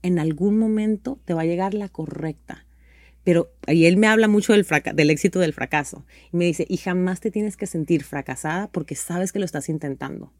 En 0.02 0.18
algún 0.18 0.58
momento 0.58 1.20
te 1.24 1.32
va 1.32 1.42
a 1.42 1.46
llegar 1.46 1.74
la 1.74 1.88
correcta. 1.88 2.66
Pero 3.22 3.52
y 3.68 3.86
él 3.86 3.98
me 3.98 4.08
habla 4.08 4.26
mucho 4.26 4.52
del, 4.52 4.66
del 4.94 5.10
éxito 5.10 5.38
del 5.38 5.52
fracaso. 5.52 6.04
Y 6.32 6.38
me 6.38 6.44
dice, 6.44 6.66
y 6.68 6.76
jamás 6.78 7.20
te 7.20 7.30
tienes 7.30 7.56
que 7.56 7.68
sentir 7.68 8.02
fracasada 8.02 8.66
porque 8.66 8.96
sabes 8.96 9.30
que 9.30 9.38
lo 9.38 9.44
estás 9.44 9.68
intentando. 9.68 10.32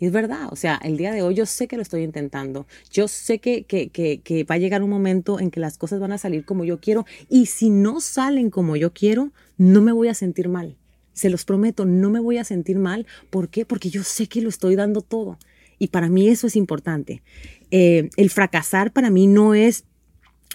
Es 0.00 0.12
verdad, 0.12 0.48
o 0.50 0.56
sea, 0.56 0.78
el 0.82 0.96
día 0.96 1.10
de 1.12 1.22
hoy 1.22 1.34
yo 1.34 1.44
sé 1.44 1.66
que 1.66 1.76
lo 1.76 1.82
estoy 1.82 2.02
intentando. 2.02 2.66
Yo 2.90 3.08
sé 3.08 3.40
que, 3.40 3.64
que, 3.64 3.88
que, 3.88 4.20
que, 4.20 4.44
va 4.44 4.54
a 4.54 4.58
llegar 4.58 4.82
un 4.82 4.90
momento 4.90 5.40
en 5.40 5.50
que 5.50 5.58
las 5.58 5.76
cosas 5.76 5.98
van 5.98 6.12
a 6.12 6.18
salir 6.18 6.44
como 6.44 6.64
yo 6.64 6.80
quiero. 6.80 7.04
Y 7.28 7.46
si 7.46 7.70
no 7.70 8.00
salen 8.00 8.50
como 8.50 8.76
yo 8.76 8.92
quiero, 8.92 9.32
no 9.56 9.82
me 9.82 9.92
voy 9.92 10.08
a 10.08 10.14
sentir 10.14 10.48
mal. 10.48 10.76
Se 11.14 11.30
los 11.30 11.44
prometo, 11.44 11.84
no 11.84 12.10
me 12.10 12.20
voy 12.20 12.38
a 12.38 12.44
sentir 12.44 12.78
mal. 12.78 13.06
¿Por 13.30 13.48
qué? 13.48 13.64
Porque 13.64 13.90
yo 13.90 14.04
sé 14.04 14.28
que 14.28 14.40
lo 14.40 14.48
estoy 14.48 14.76
dando 14.76 15.00
todo. 15.00 15.36
Y 15.80 15.88
para 15.88 16.08
mí 16.08 16.28
eso 16.28 16.46
es 16.46 16.54
importante. 16.54 17.22
Eh, 17.70 18.10
el 18.16 18.30
fracasar 18.30 18.92
para 18.92 19.10
mí 19.10 19.26
no 19.26 19.54
es... 19.54 19.84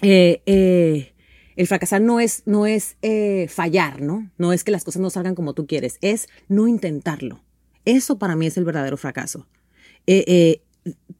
Eh, 0.02 0.42
eh, 0.46 1.12
el 1.56 1.66
fracasar 1.66 2.00
no 2.00 2.18
es, 2.18 2.42
no 2.46 2.66
es 2.66 2.96
fallar, 3.48 4.02
¿no? 4.02 4.28
No 4.38 4.52
es 4.52 4.64
que 4.64 4.72
las 4.72 4.82
cosas 4.82 5.00
no 5.00 5.08
salgan 5.10 5.36
como 5.36 5.52
tú 5.54 5.66
quieres, 5.66 5.98
es 6.00 6.28
no 6.48 6.66
intentarlo. 6.66 7.40
Eso 7.84 8.18
para 8.18 8.36
mí 8.36 8.46
es 8.46 8.56
el 8.56 8.64
verdadero 8.64 8.96
fracaso. 8.96 9.46
Eh, 10.06 10.24
eh, 10.26 10.62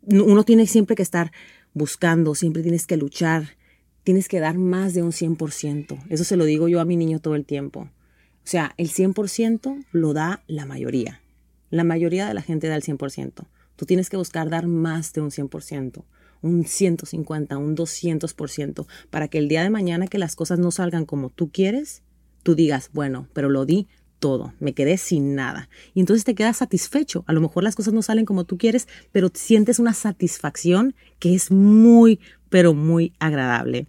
uno 0.06 0.44
tiene 0.44 0.66
siempre 0.66 0.97
que 0.97 1.02
estar 1.02 1.33
buscando, 1.73 2.35
siempre 2.35 2.62
tienes 2.62 2.87
que 2.87 2.97
luchar, 2.97 3.56
tienes 4.02 4.28
que 4.28 4.40
dar 4.40 4.59
más 4.59 4.94
de 4.94 5.02
un 5.02 5.12
100%. 5.12 5.98
Eso 6.09 6.24
se 6.24 6.37
lo 6.37 6.44
digo 6.44 6.68
yo 6.68 6.81
a 6.81 6.85
mi 6.85 6.96
niño 6.96 7.20
todo 7.20 7.35
el 7.35 7.44
tiempo. 7.44 7.81
O 7.81 8.46
sea, 8.46 8.74
el 8.77 8.90
100% 8.90 9.87
lo 9.92 10.12
da 10.12 10.42
la 10.46 10.66
mayoría. 10.66 11.22
La 11.70 11.85
mayoría 11.85 12.27
de 12.27 12.35
la 12.35 12.42
gente 12.42 12.68
da 12.68 12.77
el 12.77 12.83
100%. 12.83 13.46
Tú 13.77 13.87
tienes 13.87 14.11
que 14.11 14.16
buscar 14.16 14.50
dar 14.50 14.66
más 14.66 15.12
de 15.14 15.22
un 15.22 15.31
100%, 15.31 16.05
un 16.42 16.64
150, 16.64 17.57
un 17.57 17.77
200%, 17.77 18.87
para 19.11 19.29
que 19.29 19.38
el 19.38 19.48
día 19.48 19.62
de 19.62 19.70
mañana 19.70 20.07
que 20.07 20.18
las 20.18 20.37
cosas 20.37 20.59
no 20.59 20.70
salgan 20.70 21.07
como 21.07 21.31
tú 21.31 21.50
quieres, 21.50 22.03
tú 22.42 22.55
digas, 22.55 22.90
bueno, 22.92 23.29
pero 23.33 23.48
lo 23.48 23.64
di 23.64 23.88
todo, 24.24 24.54
me 24.58 24.72
quedé 24.72 24.96
sin 24.96 25.34
nada. 25.34 25.68
Y 25.92 26.00
entonces 26.00 26.24
te 26.24 26.34
quedas 26.34 26.56
satisfecho. 26.56 27.24
A 27.26 27.34
lo 27.34 27.42
mejor 27.42 27.62
las 27.62 27.76
cosas 27.76 27.92
no 27.92 28.00
salen 28.00 28.24
como 28.24 28.44
tú 28.44 28.56
quieres, 28.56 28.88
pero 29.12 29.30
sientes 29.34 29.78
una 29.78 29.92
satisfacción 29.92 30.94
que 31.18 31.34
es 31.34 31.50
muy, 31.50 32.20
pero 32.48 32.72
muy 32.72 33.12
agradable. 33.18 33.87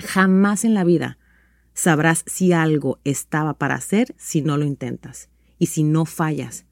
Jamás 0.00 0.64
en 0.64 0.74
la 0.74 0.82
vida 0.82 1.18
sabrás 1.72 2.24
si 2.26 2.52
algo 2.52 2.98
estaba 3.04 3.54
para 3.54 3.76
hacer 3.76 4.12
si 4.18 4.42
no 4.42 4.56
lo 4.56 4.64
intentas 4.64 5.28
y 5.60 5.66
si 5.66 5.84
no 5.84 6.04
fallas. 6.04 6.66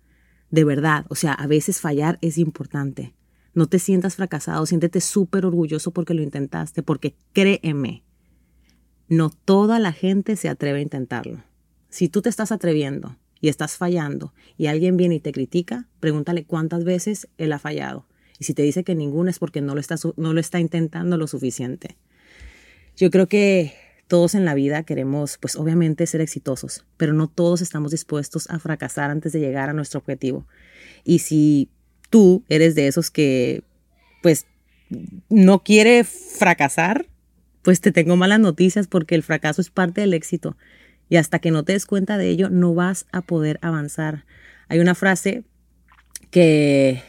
De 0.51 0.65
verdad, 0.65 1.07
o 1.09 1.15
sea, 1.15 1.35
a 1.35 1.47
veces 1.47 1.81
fallar 1.81 2.19
es 2.21 2.37
importante. 2.37 3.15
No 3.55 3.69
te 3.69 3.79
sientas 3.79 4.17
fracasado, 4.17 4.67
siéntete 4.67 5.01
súper 5.01 5.47
orgulloso 5.47 5.93
porque 5.93 6.15
lo 6.15 6.23
intentaste, 6.25 6.83
porque 6.83 7.15
créeme, 7.33 8.03
no 9.07 9.31
toda 9.31 9.79
la 9.79 9.93
gente 9.93 10.35
se 10.35 10.49
atreve 10.49 10.81
a 10.81 10.83
intentarlo. 10.83 11.45
Si 11.89 12.09
tú 12.09 12.23
te 12.23 12.29
estás 12.29 12.53
atreviendo 12.53 13.17
y 13.41 13.49
estás 13.49 13.77
fallando 13.77 14.35
y 14.57 14.67
alguien 14.67 14.97
viene 14.97 15.17
y 15.17 15.21
te 15.21 15.33
critica, 15.33 15.89
pregúntale 16.01 16.45
cuántas 16.45 16.85
veces 16.85 17.29
él 17.39 17.53
ha 17.53 17.59
fallado. 17.59 18.07
Y 18.39 18.45
si 18.45 18.55
te 18.55 18.63
dice 18.63 18.85
que 18.85 18.95
ninguna 18.95 19.31
es 19.31 19.39
porque 19.39 19.61
no 19.61 19.75
lo 19.75 19.81
está, 19.81 19.97
no 20.17 20.33
lo 20.33 20.41
está 20.41 20.61
intentando 20.61 21.17
lo 21.17 21.27
suficiente. 21.27 21.97
Yo 22.97 23.11
creo 23.11 23.27
que 23.27 23.75
todos 24.09 24.35
en 24.35 24.45
la 24.45 24.55
vida 24.55 24.83
queremos, 24.83 25.39
pues 25.39 25.55
obviamente, 25.57 26.07
ser 26.07 26.21
exitosos, 26.21 26.85
pero 26.97 27.13
no 27.13 27.29
todos 27.29 27.61
estamos 27.61 27.93
dispuestos 27.93 28.49
a 28.51 28.59
fracasar 28.59 29.11
antes 29.11 29.33
de 29.33 29.41
llegar 29.41 29.69
a 29.69 29.75
nuestro 29.75 30.01
objetivo. 30.01 30.47
Y 31.05 31.21
si 31.21 31.69
tú 32.11 32.43
eres 32.49 32.75
de 32.75 32.87
esos 32.87 33.11
que, 33.11 33.63
pues, 34.23 34.47
no 35.29 35.63
quiere 35.63 36.05
fracasar, 36.05 37.07
pues 37.63 37.81
te 37.81 37.93
tengo 37.93 38.17
malas 38.17 38.41
noticias 38.41 38.87
porque 38.87 39.15
el 39.15 39.23
fracaso 39.23 39.61
es 39.61 39.69
parte 39.71 40.01
del 40.01 40.15
éxito. 40.15 40.57
Y 41.09 41.17
hasta 41.17 41.39
que 41.39 41.51
no 41.51 41.63
te 41.63 41.73
des 41.73 41.87
cuenta 41.87 42.19
de 42.19 42.29
ello, 42.29 42.51
no 42.51 42.75
vas 42.75 43.07
a 43.13 43.23
poder 43.23 43.59
avanzar. 43.63 44.25
Hay 44.69 44.79
una 44.81 44.95
frase 44.95 45.45
que, 46.31 47.03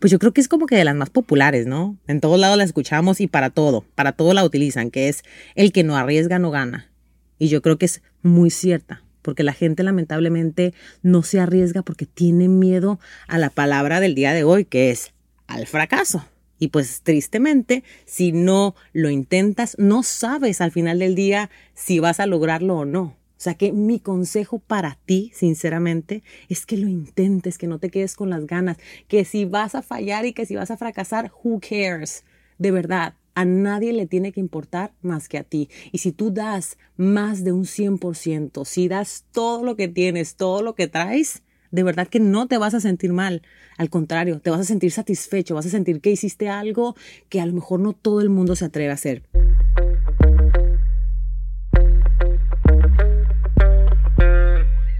pues 0.00 0.10
yo 0.10 0.18
creo 0.18 0.32
que 0.32 0.40
es 0.40 0.48
como 0.48 0.66
que 0.66 0.76
de 0.76 0.84
las 0.84 0.94
más 0.94 1.10
populares, 1.10 1.66
¿no? 1.66 1.98
En 2.06 2.20
todos 2.20 2.38
lados 2.38 2.58
la 2.58 2.64
escuchamos 2.64 3.20
y 3.20 3.26
para 3.26 3.50
todo, 3.50 3.84
para 3.94 4.12
todo 4.12 4.34
la 4.34 4.44
utilizan, 4.44 4.90
que 4.90 5.08
es 5.08 5.22
el 5.54 5.72
que 5.72 5.84
no 5.84 5.96
arriesga 5.96 6.38
no 6.38 6.50
gana. 6.50 6.90
Y 7.38 7.48
yo 7.48 7.62
creo 7.62 7.78
que 7.78 7.86
es 7.86 8.02
muy 8.22 8.50
cierta, 8.50 9.02
porque 9.22 9.42
la 9.42 9.52
gente 9.52 9.82
lamentablemente 9.82 10.74
no 11.02 11.22
se 11.22 11.40
arriesga 11.40 11.82
porque 11.82 12.06
tiene 12.06 12.48
miedo 12.48 13.00
a 13.26 13.38
la 13.38 13.50
palabra 13.50 14.00
del 14.00 14.14
día 14.14 14.32
de 14.32 14.44
hoy, 14.44 14.64
que 14.64 14.90
es 14.90 15.12
al 15.46 15.66
fracaso. 15.66 16.24
Y 16.58 16.68
pues 16.68 17.02
tristemente, 17.02 17.84
si 18.04 18.32
no 18.32 18.74
lo 18.92 19.10
intentas, 19.10 19.76
no 19.78 20.02
sabes 20.02 20.60
al 20.60 20.72
final 20.72 20.98
del 20.98 21.14
día 21.14 21.50
si 21.74 21.98
vas 21.98 22.20
a 22.20 22.26
lograrlo 22.26 22.78
o 22.78 22.84
no. 22.84 23.16
O 23.36 23.40
sea 23.44 23.54
que 23.54 23.72
mi 23.72 23.98
consejo 24.00 24.58
para 24.58 24.98
ti, 25.04 25.30
sinceramente, 25.34 26.22
es 26.48 26.64
que 26.64 26.78
lo 26.78 26.88
intentes, 26.88 27.58
que 27.58 27.66
no 27.66 27.78
te 27.78 27.90
quedes 27.90 28.16
con 28.16 28.30
las 28.30 28.46
ganas, 28.46 28.78
que 29.08 29.24
si 29.24 29.44
vas 29.44 29.74
a 29.74 29.82
fallar 29.82 30.24
y 30.24 30.32
que 30.32 30.46
si 30.46 30.54
vas 30.54 30.70
a 30.70 30.76
fracasar, 30.76 31.32
who 31.42 31.60
cares? 31.60 32.24
De 32.58 32.70
verdad, 32.70 33.14
a 33.34 33.44
nadie 33.44 33.92
le 33.92 34.06
tiene 34.06 34.32
que 34.32 34.40
importar 34.40 34.94
más 35.02 35.28
que 35.28 35.38
a 35.38 35.44
ti. 35.44 35.68
Y 35.92 35.98
si 35.98 36.12
tú 36.12 36.30
das 36.30 36.78
más 36.96 37.44
de 37.44 37.52
un 37.52 37.64
100%, 37.64 38.64
si 38.64 38.88
das 38.88 39.24
todo 39.32 39.64
lo 39.64 39.76
que 39.76 39.88
tienes, 39.88 40.36
todo 40.36 40.62
lo 40.62 40.74
que 40.74 40.86
traes, 40.86 41.42
de 41.74 41.82
verdad 41.82 42.06
que 42.06 42.20
no 42.20 42.46
te 42.46 42.56
vas 42.56 42.72
a 42.74 42.80
sentir 42.80 43.12
mal. 43.12 43.42
Al 43.76 43.90
contrario, 43.90 44.38
te 44.38 44.50
vas 44.50 44.60
a 44.60 44.64
sentir 44.64 44.92
satisfecho, 44.92 45.56
vas 45.56 45.66
a 45.66 45.70
sentir 45.70 46.00
que 46.00 46.12
hiciste 46.12 46.48
algo 46.48 46.94
que 47.28 47.40
a 47.40 47.46
lo 47.46 47.52
mejor 47.52 47.80
no 47.80 47.92
todo 47.92 48.20
el 48.20 48.30
mundo 48.30 48.54
se 48.54 48.66
atreve 48.66 48.90
a 48.90 48.94
hacer. 48.94 49.24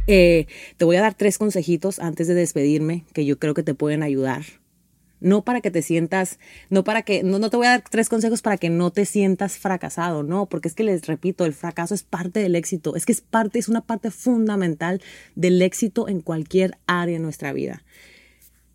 Eh, 0.09 0.47
te 0.77 0.85
voy 0.85 0.97
a 0.97 1.01
dar 1.01 1.15
tres 1.15 1.39
consejitos 1.39 2.01
antes 2.01 2.27
de 2.27 2.35
despedirme 2.35 3.05
que 3.15 3.25
yo 3.25 3.39
creo 3.39 3.55
que 3.55 3.63
te 3.63 3.75
pueden 3.75 4.03
ayudar 4.03 4.43
no 5.25 5.43
para 5.43 5.61
que 5.63 5.71
te 5.71 5.83
sientas, 5.83 6.39
no 6.69 6.85
para 6.85 7.03
que, 7.03 7.23
no, 7.23 7.39
no 7.39 7.51
te 7.51 7.57
voy 7.57 7.67
a 7.67 7.71
dar 7.71 7.85
tres 7.91 8.09
consejos 8.09 8.43
para 8.43 8.59
que 8.59 8.69
no 8.69 8.93
te 8.93 9.07
sientas 9.07 9.57
fracasado, 9.57 10.23
no, 10.23 10.47
porque 10.47 10.69
es 10.69 10.75
que 10.75 10.85
les 10.85 11.07
repito, 11.07 11.47
el 11.47 11.55
fracaso 11.55 11.95
es 11.95 12.03
parte 12.03 12.41
del 12.41 12.55
éxito, 12.55 12.95
es 12.95 13.07
que 13.07 13.13
es 13.13 13.23
parte, 13.23 13.59
es 13.59 13.69
una 13.69 13.81
parte 13.81 14.11
fundamental 14.11 15.01
del 15.35 15.61
éxito 15.63 16.09
en 16.09 16.21
cualquier 16.21 16.79
área 16.87 17.17
de 17.17 17.23
nuestra 17.23 17.53
vida. 17.55 17.83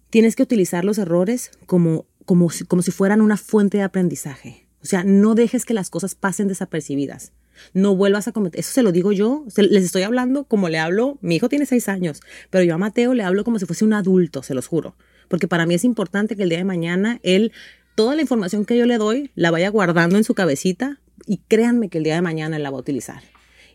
Tienes 0.09 0.35
que 0.35 0.43
utilizar 0.43 0.83
los 0.83 0.97
errores 0.97 1.51
como, 1.67 2.07
como, 2.25 2.49
como 2.67 2.81
si 2.81 2.91
fueran 2.91 3.21
una 3.21 3.37
fuente 3.37 3.77
de 3.77 3.83
aprendizaje. 3.83 4.65
O 4.81 4.85
sea, 4.85 5.03
no 5.03 5.35
dejes 5.35 5.65
que 5.65 5.75
las 5.75 5.91
cosas 5.91 6.15
pasen 6.15 6.47
desapercibidas. 6.47 7.31
No 7.73 7.95
vuelvas 7.95 8.27
a 8.27 8.31
cometer, 8.31 8.61
eso 8.61 8.71
se 8.71 8.81
lo 8.81 8.91
digo 8.91 9.11
yo, 9.11 9.45
les 9.55 9.83
estoy 9.83 10.01
hablando 10.03 10.45
como 10.45 10.69
le 10.69 10.79
hablo, 10.79 11.19
mi 11.21 11.35
hijo 11.35 11.49
tiene 11.49 11.65
seis 11.65 11.89
años, 11.89 12.21
pero 12.49 12.63
yo 12.63 12.73
a 12.73 12.77
Mateo 12.77 13.13
le 13.13 13.23
hablo 13.23 13.43
como 13.43 13.59
si 13.59 13.65
fuese 13.65 13.83
un 13.83 13.93
adulto, 13.93 14.43
se 14.43 14.53
los 14.53 14.65
juro, 14.65 14.95
porque 15.29 15.47
para 15.47 15.65
mí 15.65 15.75
es 15.75 15.85
importante 15.85 16.35
que 16.35 16.43
el 16.43 16.49
día 16.49 16.57
de 16.57 16.65
mañana 16.65 17.21
él, 17.23 17.53
toda 17.95 18.15
la 18.15 18.21
información 18.21 18.65
que 18.65 18.77
yo 18.77 18.85
le 18.85 18.97
doy, 18.97 19.31
la 19.35 19.51
vaya 19.51 19.69
guardando 19.69 20.17
en 20.17 20.25
su 20.25 20.33
cabecita 20.33 20.99
y 21.25 21.37
créanme 21.47 21.87
que 21.87 21.99
el 21.99 22.03
día 22.03 22.15
de 22.15 22.21
mañana 22.21 22.57
él 22.57 22.63
la 22.63 22.71
va 22.71 22.77
a 22.77 22.81
utilizar. 22.81 23.23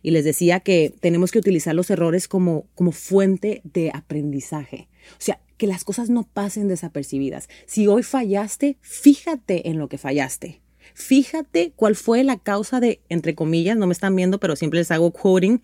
Y 0.03 0.11
les 0.11 0.25
decía 0.25 0.61
que 0.61 0.93
tenemos 1.01 1.31
que 1.31 1.39
utilizar 1.39 1.75
los 1.75 1.89
errores 1.89 2.29
como, 2.29 2.67
como 2.75 2.93
fuente 2.93 3.63
de 3.65 3.91
aprendizaje. 3.95 4.89
O 5.13 5.21
sea, 5.21 5.41
que 5.57 5.67
las 5.67 5.85
cosas 5.85 6.11
no 6.11 6.25
pasen 6.25 6.69
desapercibidas. 6.69 7.49
Si 7.67 7.87
hoy 7.87 8.03
fallaste, 8.03 8.77
fíjate 8.83 9.71
en 9.71 9.79
lo 9.79 9.89
que 9.89 9.97
fallaste. 9.97 10.61
Fíjate 10.93 11.73
cuál 11.75 11.97
fue 11.97 12.23
la 12.25 12.39
causa 12.39 12.81
de, 12.81 13.01
entre 13.09 13.35
comillas, 13.35 13.77
no 13.77 13.87
me 13.87 13.93
están 13.93 14.15
viendo, 14.15 14.39
pero 14.39 14.57
siempre 14.57 14.81
les 14.81 14.91
hago 14.91 15.13
quoting, 15.13 15.63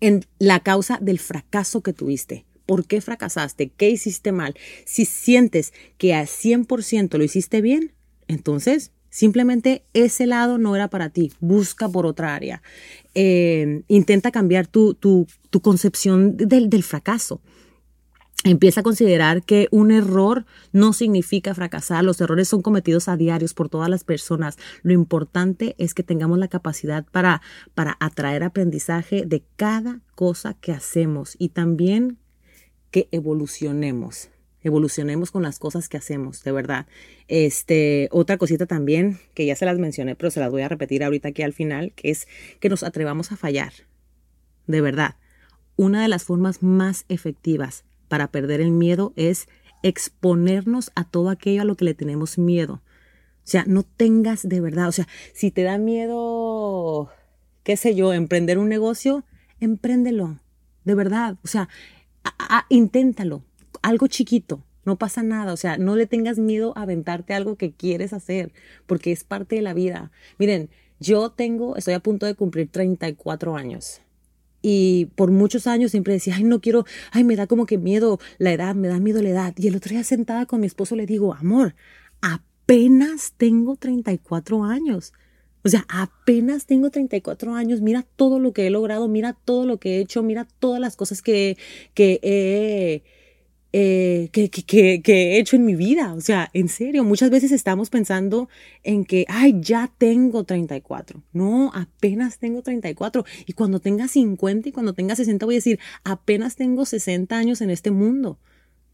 en 0.00 0.24
la 0.38 0.60
causa 0.60 0.98
del 1.00 1.18
fracaso 1.18 1.82
que 1.82 1.92
tuviste. 1.92 2.46
¿Por 2.66 2.86
qué 2.86 3.00
fracasaste? 3.00 3.70
¿Qué 3.70 3.90
hiciste 3.90 4.32
mal? 4.32 4.54
Si 4.84 5.04
sientes 5.04 5.72
que 5.98 6.14
al 6.14 6.26
100% 6.26 7.18
lo 7.18 7.24
hiciste 7.24 7.60
bien, 7.60 7.92
entonces 8.28 8.92
simplemente 9.10 9.84
ese 9.92 10.26
lado 10.26 10.58
no 10.58 10.74
era 10.74 10.88
para 10.88 11.10
ti. 11.10 11.32
Busca 11.40 11.88
por 11.88 12.06
otra 12.06 12.34
área. 12.34 12.62
Eh, 13.14 13.82
intenta 13.88 14.30
cambiar 14.30 14.66
tu, 14.66 14.94
tu, 14.94 15.26
tu 15.50 15.60
concepción 15.60 16.36
del, 16.36 16.70
del 16.70 16.82
fracaso. 16.82 17.40
Empieza 18.44 18.80
a 18.80 18.82
considerar 18.82 19.42
que 19.42 19.68
un 19.70 19.90
error 19.90 20.44
no 20.72 20.92
significa 20.92 21.54
fracasar. 21.54 22.04
Los 22.04 22.20
errores 22.20 22.46
son 22.46 22.60
cometidos 22.60 23.08
a 23.08 23.16
diarios 23.16 23.54
por 23.54 23.70
todas 23.70 23.88
las 23.88 24.04
personas. 24.04 24.58
Lo 24.82 24.92
importante 24.92 25.74
es 25.78 25.94
que 25.94 26.02
tengamos 26.02 26.38
la 26.38 26.48
capacidad 26.48 27.06
para, 27.10 27.40
para 27.74 27.96
atraer 28.00 28.42
aprendizaje 28.42 29.24
de 29.24 29.44
cada 29.56 30.00
cosa 30.14 30.54
que 30.60 30.72
hacemos 30.72 31.36
y 31.38 31.50
también 31.50 32.18
que 32.94 33.08
evolucionemos. 33.10 34.28
Evolucionemos 34.62 35.32
con 35.32 35.42
las 35.42 35.58
cosas 35.58 35.88
que 35.88 35.96
hacemos, 35.96 36.44
de 36.44 36.52
verdad. 36.52 36.86
Este, 37.26 38.08
otra 38.12 38.38
cosita 38.38 38.66
también, 38.66 39.18
que 39.34 39.46
ya 39.46 39.56
se 39.56 39.64
las 39.64 39.80
mencioné, 39.80 40.14
pero 40.14 40.30
se 40.30 40.38
las 40.38 40.52
voy 40.52 40.62
a 40.62 40.68
repetir 40.68 41.02
ahorita 41.02 41.30
aquí 41.30 41.42
al 41.42 41.52
final, 41.52 41.90
que 41.96 42.12
es 42.12 42.28
que 42.60 42.68
nos 42.68 42.84
atrevamos 42.84 43.32
a 43.32 43.36
fallar. 43.36 43.72
De 44.68 44.80
verdad. 44.80 45.16
Una 45.74 46.02
de 46.02 46.08
las 46.08 46.22
formas 46.22 46.62
más 46.62 47.04
efectivas 47.08 47.82
para 48.06 48.28
perder 48.28 48.60
el 48.60 48.70
miedo 48.70 49.12
es 49.16 49.48
exponernos 49.82 50.92
a 50.94 51.02
todo 51.02 51.30
aquello 51.30 51.62
a 51.62 51.64
lo 51.64 51.74
que 51.74 51.86
le 51.86 51.94
tenemos 51.94 52.38
miedo. 52.38 52.74
O 52.74 53.42
sea, 53.42 53.64
no 53.66 53.82
tengas 53.82 54.48
de 54.48 54.60
verdad, 54.60 54.86
o 54.86 54.92
sea, 54.92 55.08
si 55.32 55.50
te 55.50 55.64
da 55.64 55.78
miedo, 55.78 57.10
qué 57.64 57.76
sé 57.76 57.96
yo, 57.96 58.12
emprender 58.12 58.56
un 58.56 58.68
negocio, 58.68 59.24
empréndelo, 59.58 60.38
de 60.84 60.94
verdad, 60.94 61.38
o 61.42 61.48
sea, 61.48 61.68
inténtalo, 62.68 63.42
algo 63.82 64.06
chiquito, 64.06 64.64
no 64.84 64.96
pasa 64.96 65.22
nada, 65.22 65.52
o 65.52 65.56
sea, 65.56 65.78
no 65.78 65.96
le 65.96 66.06
tengas 66.06 66.38
miedo 66.38 66.72
a 66.76 66.82
aventarte 66.82 67.34
algo 67.34 67.56
que 67.56 67.72
quieres 67.72 68.12
hacer, 68.12 68.52
porque 68.86 69.12
es 69.12 69.24
parte 69.24 69.56
de 69.56 69.62
la 69.62 69.74
vida. 69.74 70.10
Miren, 70.38 70.70
yo 71.00 71.30
tengo, 71.30 71.76
estoy 71.76 71.94
a 71.94 72.00
punto 72.00 72.26
de 72.26 72.34
cumplir 72.34 72.68
34 72.70 73.56
años. 73.56 74.00
Y 74.62 75.10
por 75.14 75.30
muchos 75.30 75.66
años 75.66 75.90
siempre 75.90 76.14
decía, 76.14 76.36
ay, 76.36 76.44
no 76.44 76.60
quiero, 76.60 76.86
ay, 77.10 77.24
me 77.24 77.36
da 77.36 77.46
como 77.46 77.66
que 77.66 77.76
miedo 77.76 78.18
la 78.38 78.52
edad, 78.52 78.74
me 78.74 78.88
da 78.88 78.98
miedo 78.98 79.20
la 79.20 79.28
edad. 79.28 79.54
Y 79.58 79.68
el 79.68 79.76
otro 79.76 79.90
día 79.90 80.04
sentada 80.04 80.46
con 80.46 80.60
mi 80.60 80.66
esposo 80.66 80.96
le 80.96 81.04
digo, 81.04 81.34
amor, 81.34 81.74
apenas 82.22 83.34
tengo 83.36 83.76
34 83.76 84.64
años. 84.64 85.12
O 85.64 85.68
sea, 85.68 85.86
apenas 85.88 86.66
tengo 86.66 86.90
34 86.90 87.54
años, 87.54 87.80
mira 87.80 88.06
todo 88.16 88.38
lo 88.38 88.52
que 88.52 88.66
he 88.66 88.70
logrado, 88.70 89.08
mira 89.08 89.36
todo 89.44 89.66
lo 89.66 89.78
que 89.78 89.96
he 89.96 90.00
hecho, 90.00 90.22
mira 90.22 90.46
todas 90.58 90.80
las 90.80 90.96
cosas 90.96 91.22
que, 91.22 91.56
que 91.94 92.20
he 92.22 93.02
eh, 93.76 94.28
que, 94.30 94.50
que, 94.50 95.02
que, 95.02 95.32
he 95.32 95.38
hecho 95.40 95.56
en 95.56 95.64
mi 95.64 95.74
vida. 95.74 96.14
O 96.14 96.20
sea, 96.20 96.48
en 96.52 96.68
serio, 96.68 97.02
muchas 97.02 97.28
veces 97.30 97.50
estamos 97.50 97.90
pensando 97.90 98.48
en 98.84 99.04
que, 99.04 99.24
ay, 99.28 99.56
ya 99.60 99.92
tengo 99.98 100.44
34. 100.44 101.24
No, 101.32 101.72
apenas 101.74 102.38
tengo 102.38 102.62
34. 102.62 103.24
Y 103.46 103.54
cuando 103.54 103.80
tenga 103.80 104.06
50 104.06 104.68
y 104.68 104.72
cuando 104.72 104.92
tenga 104.92 105.16
60 105.16 105.44
voy 105.44 105.56
a 105.56 105.58
decir, 105.58 105.80
apenas 106.04 106.54
tengo 106.54 106.84
60 106.84 107.36
años 107.36 107.60
en 107.62 107.70
este 107.70 107.90
mundo. 107.90 108.38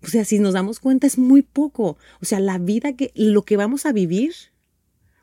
O 0.02 0.06
sea, 0.06 0.24
si 0.24 0.38
nos 0.38 0.54
damos 0.54 0.80
cuenta 0.80 1.06
es 1.06 1.18
muy 1.18 1.42
poco. 1.42 1.98
O 2.22 2.24
sea, 2.24 2.40
la 2.40 2.56
vida 2.56 2.94
que, 2.94 3.12
lo 3.14 3.42
que 3.42 3.58
vamos 3.58 3.84
a 3.84 3.92
vivir, 3.92 4.32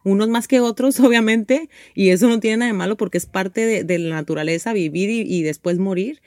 unos 0.08 0.30
más 0.30 0.48
que 0.48 0.60
otros, 0.60 1.00
obviamente, 1.02 1.70
y 1.94 2.10
eso 2.10 2.28
no 2.28 2.40
tiene 2.40 2.58
nada 2.58 2.72
de 2.72 2.78
malo 2.78 2.98
porque 2.98 3.18
es 3.18 3.26
parte 3.26 3.84
de, 3.84 4.00
la 4.00 4.16
naturaleza 4.16 4.74
vivir 4.74 5.10
y, 5.10 5.22
y 5.22 5.44
después 5.44 5.78
morir. 5.78 6.22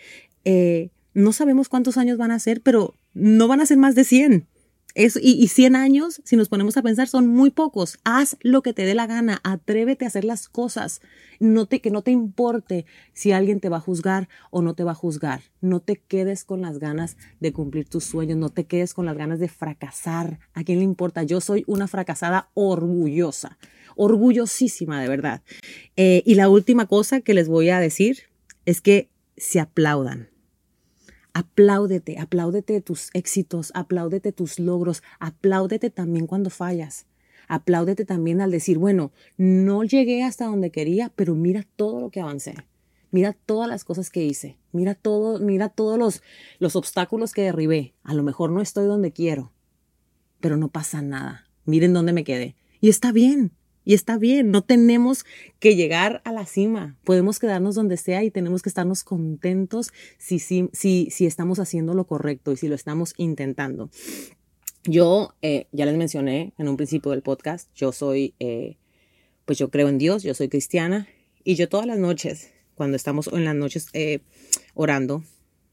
Eh, 0.44 0.90
no 1.14 1.32
sabemos 1.32 1.68
cuántos 1.68 1.96
años 1.96 2.18
van 2.18 2.30
a 2.30 2.38
ser, 2.38 2.60
pero 2.60 2.94
no 3.14 3.48
van 3.48 3.60
a 3.60 3.66
ser 3.66 3.78
más 3.78 3.94
de 3.94 4.04
100. 4.04 4.46
Es, 4.94 5.16
y, 5.16 5.42
y 5.42 5.48
100 5.48 5.76
años, 5.76 6.20
si 6.24 6.36
nos 6.36 6.48
ponemos 6.48 6.76
a 6.76 6.82
pensar, 6.82 7.08
son 7.08 7.26
muy 7.26 7.50
pocos. 7.50 7.98
Haz 8.04 8.36
lo 8.40 8.62
que 8.62 8.72
te 8.72 8.84
dé 8.84 8.94
la 8.94 9.06
gana, 9.06 9.40
atrévete 9.44 10.04
a 10.04 10.08
hacer 10.08 10.24
las 10.24 10.48
cosas. 10.48 11.00
No 11.38 11.66
te, 11.66 11.80
que 11.80 11.90
no 11.90 12.02
te 12.02 12.10
importe 12.10 12.86
si 13.12 13.32
alguien 13.32 13.60
te 13.60 13.68
va 13.68 13.78
a 13.78 13.80
juzgar 13.80 14.28
o 14.50 14.62
no 14.62 14.74
te 14.74 14.84
va 14.84 14.92
a 14.92 14.94
juzgar. 14.96 15.42
No 15.60 15.80
te 15.80 15.96
quedes 15.96 16.44
con 16.44 16.62
las 16.62 16.78
ganas 16.78 17.16
de 17.40 17.52
cumplir 17.52 17.88
tus 17.88 18.04
sueños, 18.04 18.38
no 18.38 18.50
te 18.50 18.64
quedes 18.64 18.94
con 18.94 19.06
las 19.06 19.16
ganas 19.16 19.38
de 19.38 19.48
fracasar. 19.48 20.40
¿A 20.54 20.64
quién 20.64 20.78
le 20.78 20.84
importa? 20.84 21.22
Yo 21.22 21.40
soy 21.40 21.64
una 21.66 21.86
fracasada 21.86 22.50
orgullosa, 22.54 23.58
orgullosísima 23.96 25.00
de 25.00 25.08
verdad. 25.08 25.42
Eh, 25.96 26.22
y 26.26 26.34
la 26.34 26.48
última 26.48 26.86
cosa 26.86 27.20
que 27.20 27.34
les 27.34 27.48
voy 27.48 27.70
a 27.70 27.80
decir 27.80 28.24
es 28.66 28.80
que 28.80 29.08
se 29.36 29.60
aplaudan 29.60 30.29
Apláudete, 31.32 32.18
apláudete 32.18 32.80
tus 32.80 33.10
éxitos, 33.14 33.70
apláudete 33.74 34.32
tus 34.32 34.58
logros, 34.58 35.02
apláudete 35.18 35.90
también 35.90 36.26
cuando 36.26 36.50
fallas. 36.50 37.06
Apláudete 37.48 38.04
también 38.04 38.40
al 38.40 38.50
decir, 38.50 38.78
bueno, 38.78 39.12
no 39.36 39.82
llegué 39.84 40.22
hasta 40.22 40.46
donde 40.46 40.70
quería, 40.70 41.12
pero 41.14 41.34
mira 41.34 41.66
todo 41.76 42.00
lo 42.00 42.10
que 42.10 42.20
avancé. 42.20 42.54
Mira 43.10 43.32
todas 43.32 43.68
las 43.68 43.84
cosas 43.84 44.10
que 44.10 44.24
hice. 44.24 44.56
Mira 44.72 44.94
todo, 44.94 45.40
mira 45.40 45.68
todos 45.68 45.98
los, 45.98 46.22
los 46.58 46.76
obstáculos 46.76 47.32
que 47.32 47.42
derribé. 47.42 47.94
A 48.04 48.14
lo 48.14 48.22
mejor 48.22 48.50
no 48.50 48.60
estoy 48.60 48.86
donde 48.86 49.12
quiero, 49.12 49.52
pero 50.40 50.56
no 50.56 50.68
pasa 50.68 51.02
nada. 51.02 51.48
Miren 51.64 51.92
dónde 51.92 52.12
me 52.12 52.24
quedé. 52.24 52.56
Y 52.80 52.88
está 52.88 53.12
bien. 53.12 53.52
Y 53.84 53.94
está 53.94 54.18
bien, 54.18 54.50
no 54.50 54.62
tenemos 54.62 55.24
que 55.58 55.74
llegar 55.74 56.20
a 56.24 56.32
la 56.32 56.44
cima, 56.44 56.98
podemos 57.02 57.38
quedarnos 57.38 57.74
donde 57.74 57.96
sea 57.96 58.22
y 58.22 58.30
tenemos 58.30 58.62
que 58.62 58.68
estarnos 58.68 59.04
contentos 59.04 59.90
si, 60.18 60.38
si, 60.38 60.68
si, 60.72 61.26
estamos 61.26 61.58
haciendo 61.58 61.94
lo 61.94 62.06
correcto 62.06 62.52
y 62.52 62.56
si 62.56 62.68
lo 62.68 62.74
estamos 62.74 63.14
intentando. 63.16 63.90
Yo, 64.84 65.34
eh, 65.40 65.66
ya 65.72 65.86
les 65.86 65.96
mencioné 65.96 66.52
en 66.58 66.68
un 66.68 66.76
principio 66.76 67.10
del 67.10 67.22
podcast, 67.22 67.70
yo 67.74 67.92
soy, 67.92 68.34
eh, 68.38 68.76
pues 69.46 69.58
yo 69.58 69.70
creo 69.70 69.88
en 69.88 69.98
Dios, 69.98 70.22
yo 70.22 70.34
soy 70.34 70.48
cristiana 70.48 71.08
y 71.42 71.54
yo 71.54 71.68
todas 71.68 71.86
las 71.86 71.98
noches, 71.98 72.50
cuando 72.74 72.96
estamos 72.96 73.28
en 73.28 73.44
las 73.44 73.54
noches 73.54 73.88
eh, 73.94 74.20
orando, 74.74 75.24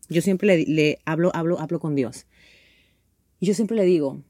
yo 0.09 0.21
siempre 0.21 0.47
le, 0.47 0.65
le 0.65 0.99
hablo, 1.05 1.31
hablo, 1.33 1.59
hablo 1.59 1.79
con 1.79 1.95
Dios. 1.95 2.25
Y 3.39 3.47
yo 3.47 3.53
siempre 3.53 3.75
le 3.77 3.83
digo 3.83 4.21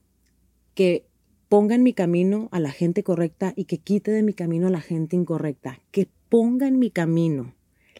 que 0.73 1.06
ponga 1.49 1.75
en 1.75 1.83
mi 1.83 1.93
camino 1.93 2.49
a 2.51 2.59
la 2.59 2.71
gente 2.71 3.03
correcta 3.03 3.53
y 3.55 3.65
que 3.65 3.77
quite 3.77 4.11
de 4.11 4.23
mi 4.23 4.33
camino 4.33 4.67
a 4.67 4.71
la 4.71 4.81
gente 4.81 5.15
incorrecta, 5.15 5.81
que 5.91 6.07
ponga 6.29 6.67
en 6.67 6.79
mi 6.79 6.89
camino 6.89 7.53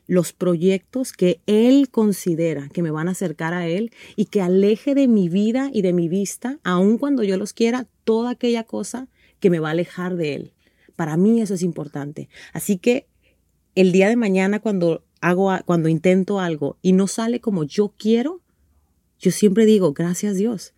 los 0.08 0.32
proyectos 0.34 1.12
que 1.12 1.42
Él 1.46 1.90
considera 1.90 2.70
que 2.70 2.82
me 2.82 2.92
van 2.92 3.08
a 3.08 3.12
acercar 3.12 3.54
a 3.54 3.68
Él 3.68 3.92
y 4.16 4.26
que 4.26 4.42
aleje 4.42 4.96
de 4.96 5.08
mi 5.08 5.30
vida 5.30 5.70
y 5.74 5.82
de 5.82 5.94
mi 5.94 6.08
vista, 6.08 6.60
aun 6.64 6.98
cuando 6.98 7.24
yo 7.24 7.38
los 7.38 7.54
quiera, 7.54 7.88
toda 8.04 8.32
aquella 8.32 8.64
cosa 8.64 9.08
que 9.40 9.50
me 9.50 9.60
va 9.60 9.70
a 9.70 9.72
alejar 9.72 10.16
de 10.16 10.36
Él. 10.36 10.54
Para 10.96 11.18
mí 11.18 11.42
eso 11.42 11.54
es 11.54 11.62
importante. 11.62 12.30
Así 12.54 12.78
que 12.78 13.06
el 13.76 13.92
día 13.92 14.10
de 14.10 14.16
mañana 14.16 14.60
cuando 14.60 15.04
hago, 15.22 15.52
cuando 15.66 15.90
intento 15.90 16.40
algo 16.40 16.78
y 16.82 16.94
no 16.94 17.08
sale 17.08 17.42
como 17.42 17.64
yo 17.64 17.94
quiero, 17.98 18.42
yo 19.20 19.32
siempre 19.32 19.66
digo, 19.66 19.94
gracias 19.94 20.36
Dios, 20.36 20.74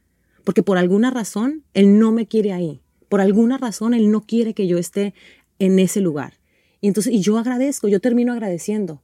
porque 0.49 0.63
por 0.63 0.79
alguna 0.79 1.11
razón 1.11 1.63
Él 1.75 1.99
no 1.99 2.11
me 2.11 2.25
quiere 2.25 2.53
ahí. 2.53 2.81
Por 3.07 3.21
alguna 3.21 3.59
razón 3.59 3.93
Él 3.93 4.09
no 4.09 4.21
quiere 4.21 4.55
que 4.55 4.65
yo 4.65 4.79
esté 4.79 5.13
en 5.59 5.77
ese 5.77 6.01
lugar. 6.01 6.39
Y 6.81 6.87
entonces, 6.87 7.13
y 7.13 7.21
yo 7.21 7.37
agradezco, 7.37 7.87
yo 7.87 7.99
termino 7.99 8.33
agradeciendo. 8.33 9.03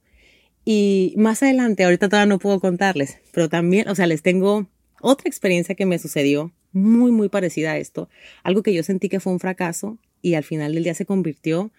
Y 0.64 1.14
más 1.16 1.44
adelante, 1.44 1.84
ahorita 1.84 2.08
todavía 2.08 2.26
no 2.26 2.40
puedo 2.40 2.58
contarles, 2.58 3.18
pero 3.30 3.48
también, 3.48 3.88
o 3.88 3.94
sea, 3.94 4.08
les 4.08 4.22
tengo 4.22 4.66
otra 5.00 5.28
experiencia 5.28 5.76
que 5.76 5.86
me 5.86 6.00
sucedió 6.00 6.52
muy, 6.72 7.12
muy 7.12 7.28
parecida 7.28 7.70
a 7.70 7.78
esto. 7.78 8.08
Algo 8.42 8.64
que 8.64 8.74
yo 8.74 8.82
sentí 8.82 9.08
que 9.08 9.20
fue 9.20 9.32
un 9.32 9.38
fracaso 9.38 9.98
y 10.22 10.34
al 10.34 10.42
final 10.42 10.74
del 10.74 10.82
día 10.82 10.94
se 10.94 11.06
convirtió 11.06 11.70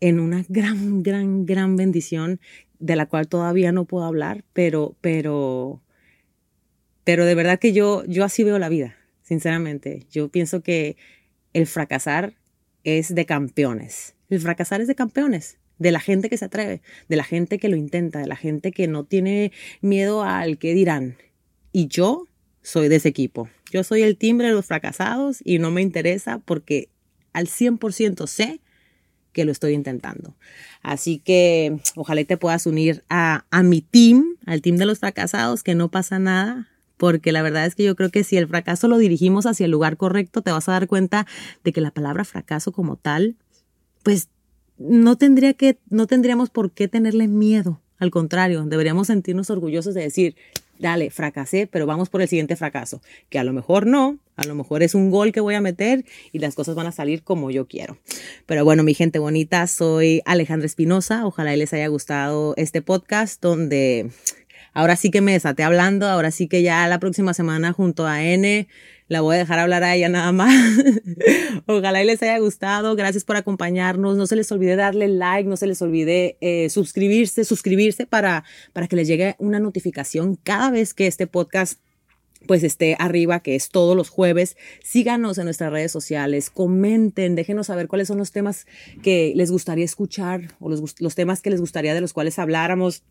en 0.00 0.18
una 0.18 0.46
gran, 0.48 1.02
gran, 1.02 1.44
gran 1.44 1.76
bendición 1.76 2.40
de 2.78 2.96
la 2.96 3.04
cual 3.04 3.28
todavía 3.28 3.70
no 3.70 3.84
puedo 3.84 4.06
hablar, 4.06 4.44
pero, 4.54 4.96
pero, 5.02 5.82
pero 7.04 7.26
de 7.26 7.34
verdad 7.34 7.58
que 7.58 7.74
yo, 7.74 8.02
yo 8.06 8.24
así 8.24 8.44
veo 8.44 8.58
la 8.58 8.70
vida 8.70 8.96
sinceramente. 9.30 10.06
Yo 10.10 10.28
pienso 10.28 10.60
que 10.60 10.96
el 11.52 11.68
fracasar 11.68 12.34
es 12.82 13.14
de 13.14 13.26
campeones. 13.26 14.16
El 14.28 14.40
fracasar 14.40 14.80
es 14.80 14.88
de 14.88 14.96
campeones. 14.96 15.56
de 15.78 15.92
la 15.92 16.00
gente 16.00 16.28
que 16.28 16.36
se 16.36 16.44
atreve, 16.44 16.82
de 17.08 17.16
la 17.16 17.24
gente 17.24 17.58
que 17.58 17.70
lo 17.70 17.76
intenta, 17.76 18.18
de 18.18 18.26
la 18.26 18.36
gente 18.36 18.70
que 18.70 18.86
no 18.86 19.04
tiene 19.04 19.50
miedo 19.80 20.22
al 20.22 20.58
que 20.58 20.74
dirán. 20.74 21.16
Y 21.72 21.86
yo 21.88 22.26
soy 22.60 22.88
de 22.88 22.96
ese 22.96 23.08
equipo. 23.08 23.48
Yo 23.72 23.82
soy 23.82 24.02
el 24.02 24.18
timbre 24.18 24.48
de 24.48 24.52
los 24.52 24.66
fracasados 24.66 25.38
y 25.42 25.58
no 25.58 25.70
me 25.70 25.80
interesa 25.80 26.38
porque 26.38 26.90
al 27.32 27.46
100% 27.46 28.26
sé 28.26 28.60
que 29.32 29.46
lo 29.46 29.52
estoy 29.52 29.72
intentando. 29.72 30.36
Así 30.82 31.18
que 31.18 31.78
ojalá 31.96 32.22
te 32.24 32.36
puedas 32.36 32.66
unir 32.66 33.02
a, 33.08 33.46
a 33.50 33.62
mi 33.62 33.80
team, 33.80 34.36
al 34.44 34.60
team 34.60 34.76
de 34.76 34.84
los 34.84 34.98
fracasados, 34.98 35.62
que 35.62 35.74
no 35.74 35.90
pasa 35.90 36.18
nada, 36.18 36.68
porque 37.00 37.32
la 37.32 37.40
verdad 37.40 37.64
es 37.64 37.74
que 37.74 37.82
yo 37.82 37.96
creo 37.96 38.10
que 38.10 38.24
si 38.24 38.36
el 38.36 38.46
fracaso 38.46 38.86
lo 38.86 38.98
dirigimos 38.98 39.46
hacia 39.46 39.64
el 39.64 39.70
lugar 39.70 39.96
correcto, 39.96 40.42
te 40.42 40.52
vas 40.52 40.68
a 40.68 40.72
dar 40.72 40.86
cuenta 40.86 41.26
de 41.64 41.72
que 41.72 41.80
la 41.80 41.90
palabra 41.90 42.26
fracaso 42.26 42.72
como 42.72 42.96
tal, 42.96 43.36
pues 44.02 44.28
no 44.76 45.16
tendría 45.16 45.54
que, 45.54 45.78
no 45.88 46.06
tendríamos 46.06 46.50
por 46.50 46.72
qué 46.72 46.88
tenerle 46.88 47.26
miedo. 47.26 47.80
Al 47.98 48.10
contrario, 48.10 48.62
deberíamos 48.66 49.06
sentirnos 49.06 49.48
orgullosos 49.48 49.94
de 49.94 50.02
decir, 50.02 50.36
dale, 50.78 51.08
fracasé, 51.08 51.66
pero 51.66 51.86
vamos 51.86 52.10
por 52.10 52.20
el 52.20 52.28
siguiente 52.28 52.54
fracaso, 52.54 53.00
que 53.30 53.38
a 53.38 53.44
lo 53.44 53.54
mejor 53.54 53.86
no, 53.86 54.18
a 54.36 54.44
lo 54.46 54.54
mejor 54.54 54.82
es 54.82 54.94
un 54.94 55.10
gol 55.10 55.32
que 55.32 55.40
voy 55.40 55.54
a 55.54 55.62
meter 55.62 56.04
y 56.32 56.38
las 56.38 56.54
cosas 56.54 56.74
van 56.74 56.86
a 56.86 56.92
salir 56.92 57.22
como 57.22 57.50
yo 57.50 57.66
quiero. 57.66 57.96
Pero 58.44 58.62
bueno, 58.62 58.82
mi 58.82 58.92
gente 58.92 59.18
bonita, 59.18 59.66
soy 59.66 60.20
Alejandra 60.26 60.66
Espinosa, 60.66 61.24
ojalá 61.24 61.56
les 61.56 61.72
haya 61.72 61.88
gustado 61.88 62.52
este 62.58 62.82
podcast 62.82 63.40
donde 63.42 64.10
ahora 64.72 64.96
sí 64.96 65.10
que 65.10 65.20
me 65.20 65.32
desaté 65.32 65.62
hablando, 65.62 66.06
ahora 66.08 66.30
sí 66.30 66.48
que 66.48 66.62
ya 66.62 66.86
la 66.88 66.98
próxima 66.98 67.34
semana 67.34 67.72
junto 67.72 68.06
a 68.06 68.22
N 68.22 68.68
la 69.10 69.22
voy 69.22 69.34
a 69.34 69.38
dejar 69.38 69.58
hablar 69.58 69.82
a 69.82 69.96
ella 69.96 70.08
nada 70.08 70.30
más. 70.30 70.54
Ojalá 71.66 72.00
y 72.00 72.06
les 72.06 72.22
haya 72.22 72.38
gustado. 72.38 72.94
Gracias 72.94 73.24
por 73.24 73.34
acompañarnos. 73.34 74.16
No 74.16 74.28
se 74.28 74.36
les 74.36 74.52
olvide 74.52 74.76
darle 74.76 75.08
like, 75.08 75.48
no 75.48 75.56
se 75.56 75.66
les 75.66 75.82
olvide 75.82 76.36
eh, 76.40 76.70
suscribirse, 76.70 77.44
suscribirse 77.44 78.06
para, 78.06 78.44
para 78.72 78.86
que 78.86 78.94
les 78.94 79.08
llegue 79.08 79.34
una 79.40 79.58
notificación 79.58 80.36
cada 80.36 80.70
vez 80.70 80.94
que 80.94 81.08
este 81.08 81.26
podcast 81.26 81.80
pues 82.46 82.62
esté 82.62 82.94
arriba, 83.00 83.40
que 83.40 83.56
es 83.56 83.70
todos 83.70 83.96
los 83.96 84.10
jueves. 84.10 84.56
Síganos 84.84 85.38
en 85.38 85.46
nuestras 85.46 85.72
redes 85.72 85.90
sociales, 85.90 86.48
comenten, 86.48 87.34
déjenos 87.34 87.66
saber 87.66 87.88
cuáles 87.88 88.06
son 88.06 88.18
los 88.18 88.30
temas 88.30 88.68
que 89.02 89.32
les 89.34 89.50
gustaría 89.50 89.84
escuchar 89.84 90.54
o 90.60 90.68
los, 90.70 91.00
los 91.00 91.14
temas 91.16 91.42
que 91.42 91.50
les 91.50 91.60
gustaría 91.60 91.94
de 91.94 92.00
los 92.00 92.12
cuales 92.12 92.38
habláramos. 92.38 93.02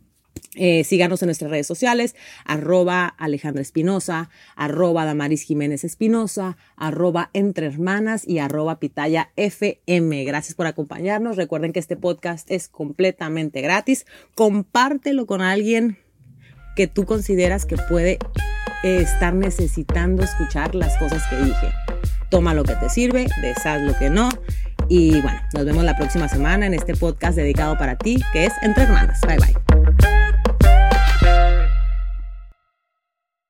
Eh, 0.56 0.84
síganos 0.84 1.22
en 1.22 1.28
nuestras 1.28 1.52
redes 1.52 1.68
sociales, 1.68 2.16
arroba 2.44 3.08
Alejandra 3.08 3.62
Espinosa, 3.62 4.30
arroba 4.56 5.06
Damaris 5.06 5.44
Jiménez 5.44 5.84
Espinosa, 5.84 6.58
arroba 6.76 7.30
Entre 7.34 7.68
Hermanas 7.68 8.28
y 8.28 8.40
arroba 8.40 8.80
Pitaya 8.80 9.32
FM. 9.36 10.24
Gracias 10.26 10.56
por 10.56 10.66
acompañarnos. 10.66 11.38
Recuerden 11.38 11.72
que 11.72 11.80
este 11.80 11.96
podcast 11.96 12.50
es 12.50 12.68
completamente 12.68 13.62
gratis. 13.62 14.06
Compártelo 14.36 15.28
con 15.28 15.42
alguien 15.42 15.98
que 16.76 16.88
tú 16.88 17.06
consideras 17.06 17.66
que 17.66 17.78
puede 17.78 18.18
eh, 18.84 19.02
estar 19.02 19.34
necesitando 19.34 20.24
escuchar 20.24 20.74
las 20.76 20.98
cosas 20.98 21.24
que 21.30 21.38
dije. 21.38 21.68
Toma 22.30 22.54
lo 22.54 22.64
que 22.64 22.76
te 22.76 22.90
sirve, 22.90 23.28
deshaz 23.42 23.82
lo 23.82 23.98
que 23.98 24.10
no. 24.10 24.30
Y 24.90 25.22
bueno, 25.22 25.40
nos 25.54 25.66
vemos 25.66 25.84
la 25.84 25.96
próxima 25.96 26.28
semana 26.28 26.66
en 26.66 26.74
este 26.74 26.96
podcast 26.96 27.38
dedicado 27.38 27.78
para 27.78 27.96
ti, 27.96 28.18
que 28.34 28.46
es 28.46 28.54
Entre 28.64 28.84
Hermanas. 28.84 29.22
Bye 29.22 29.38
bye. 29.38 30.29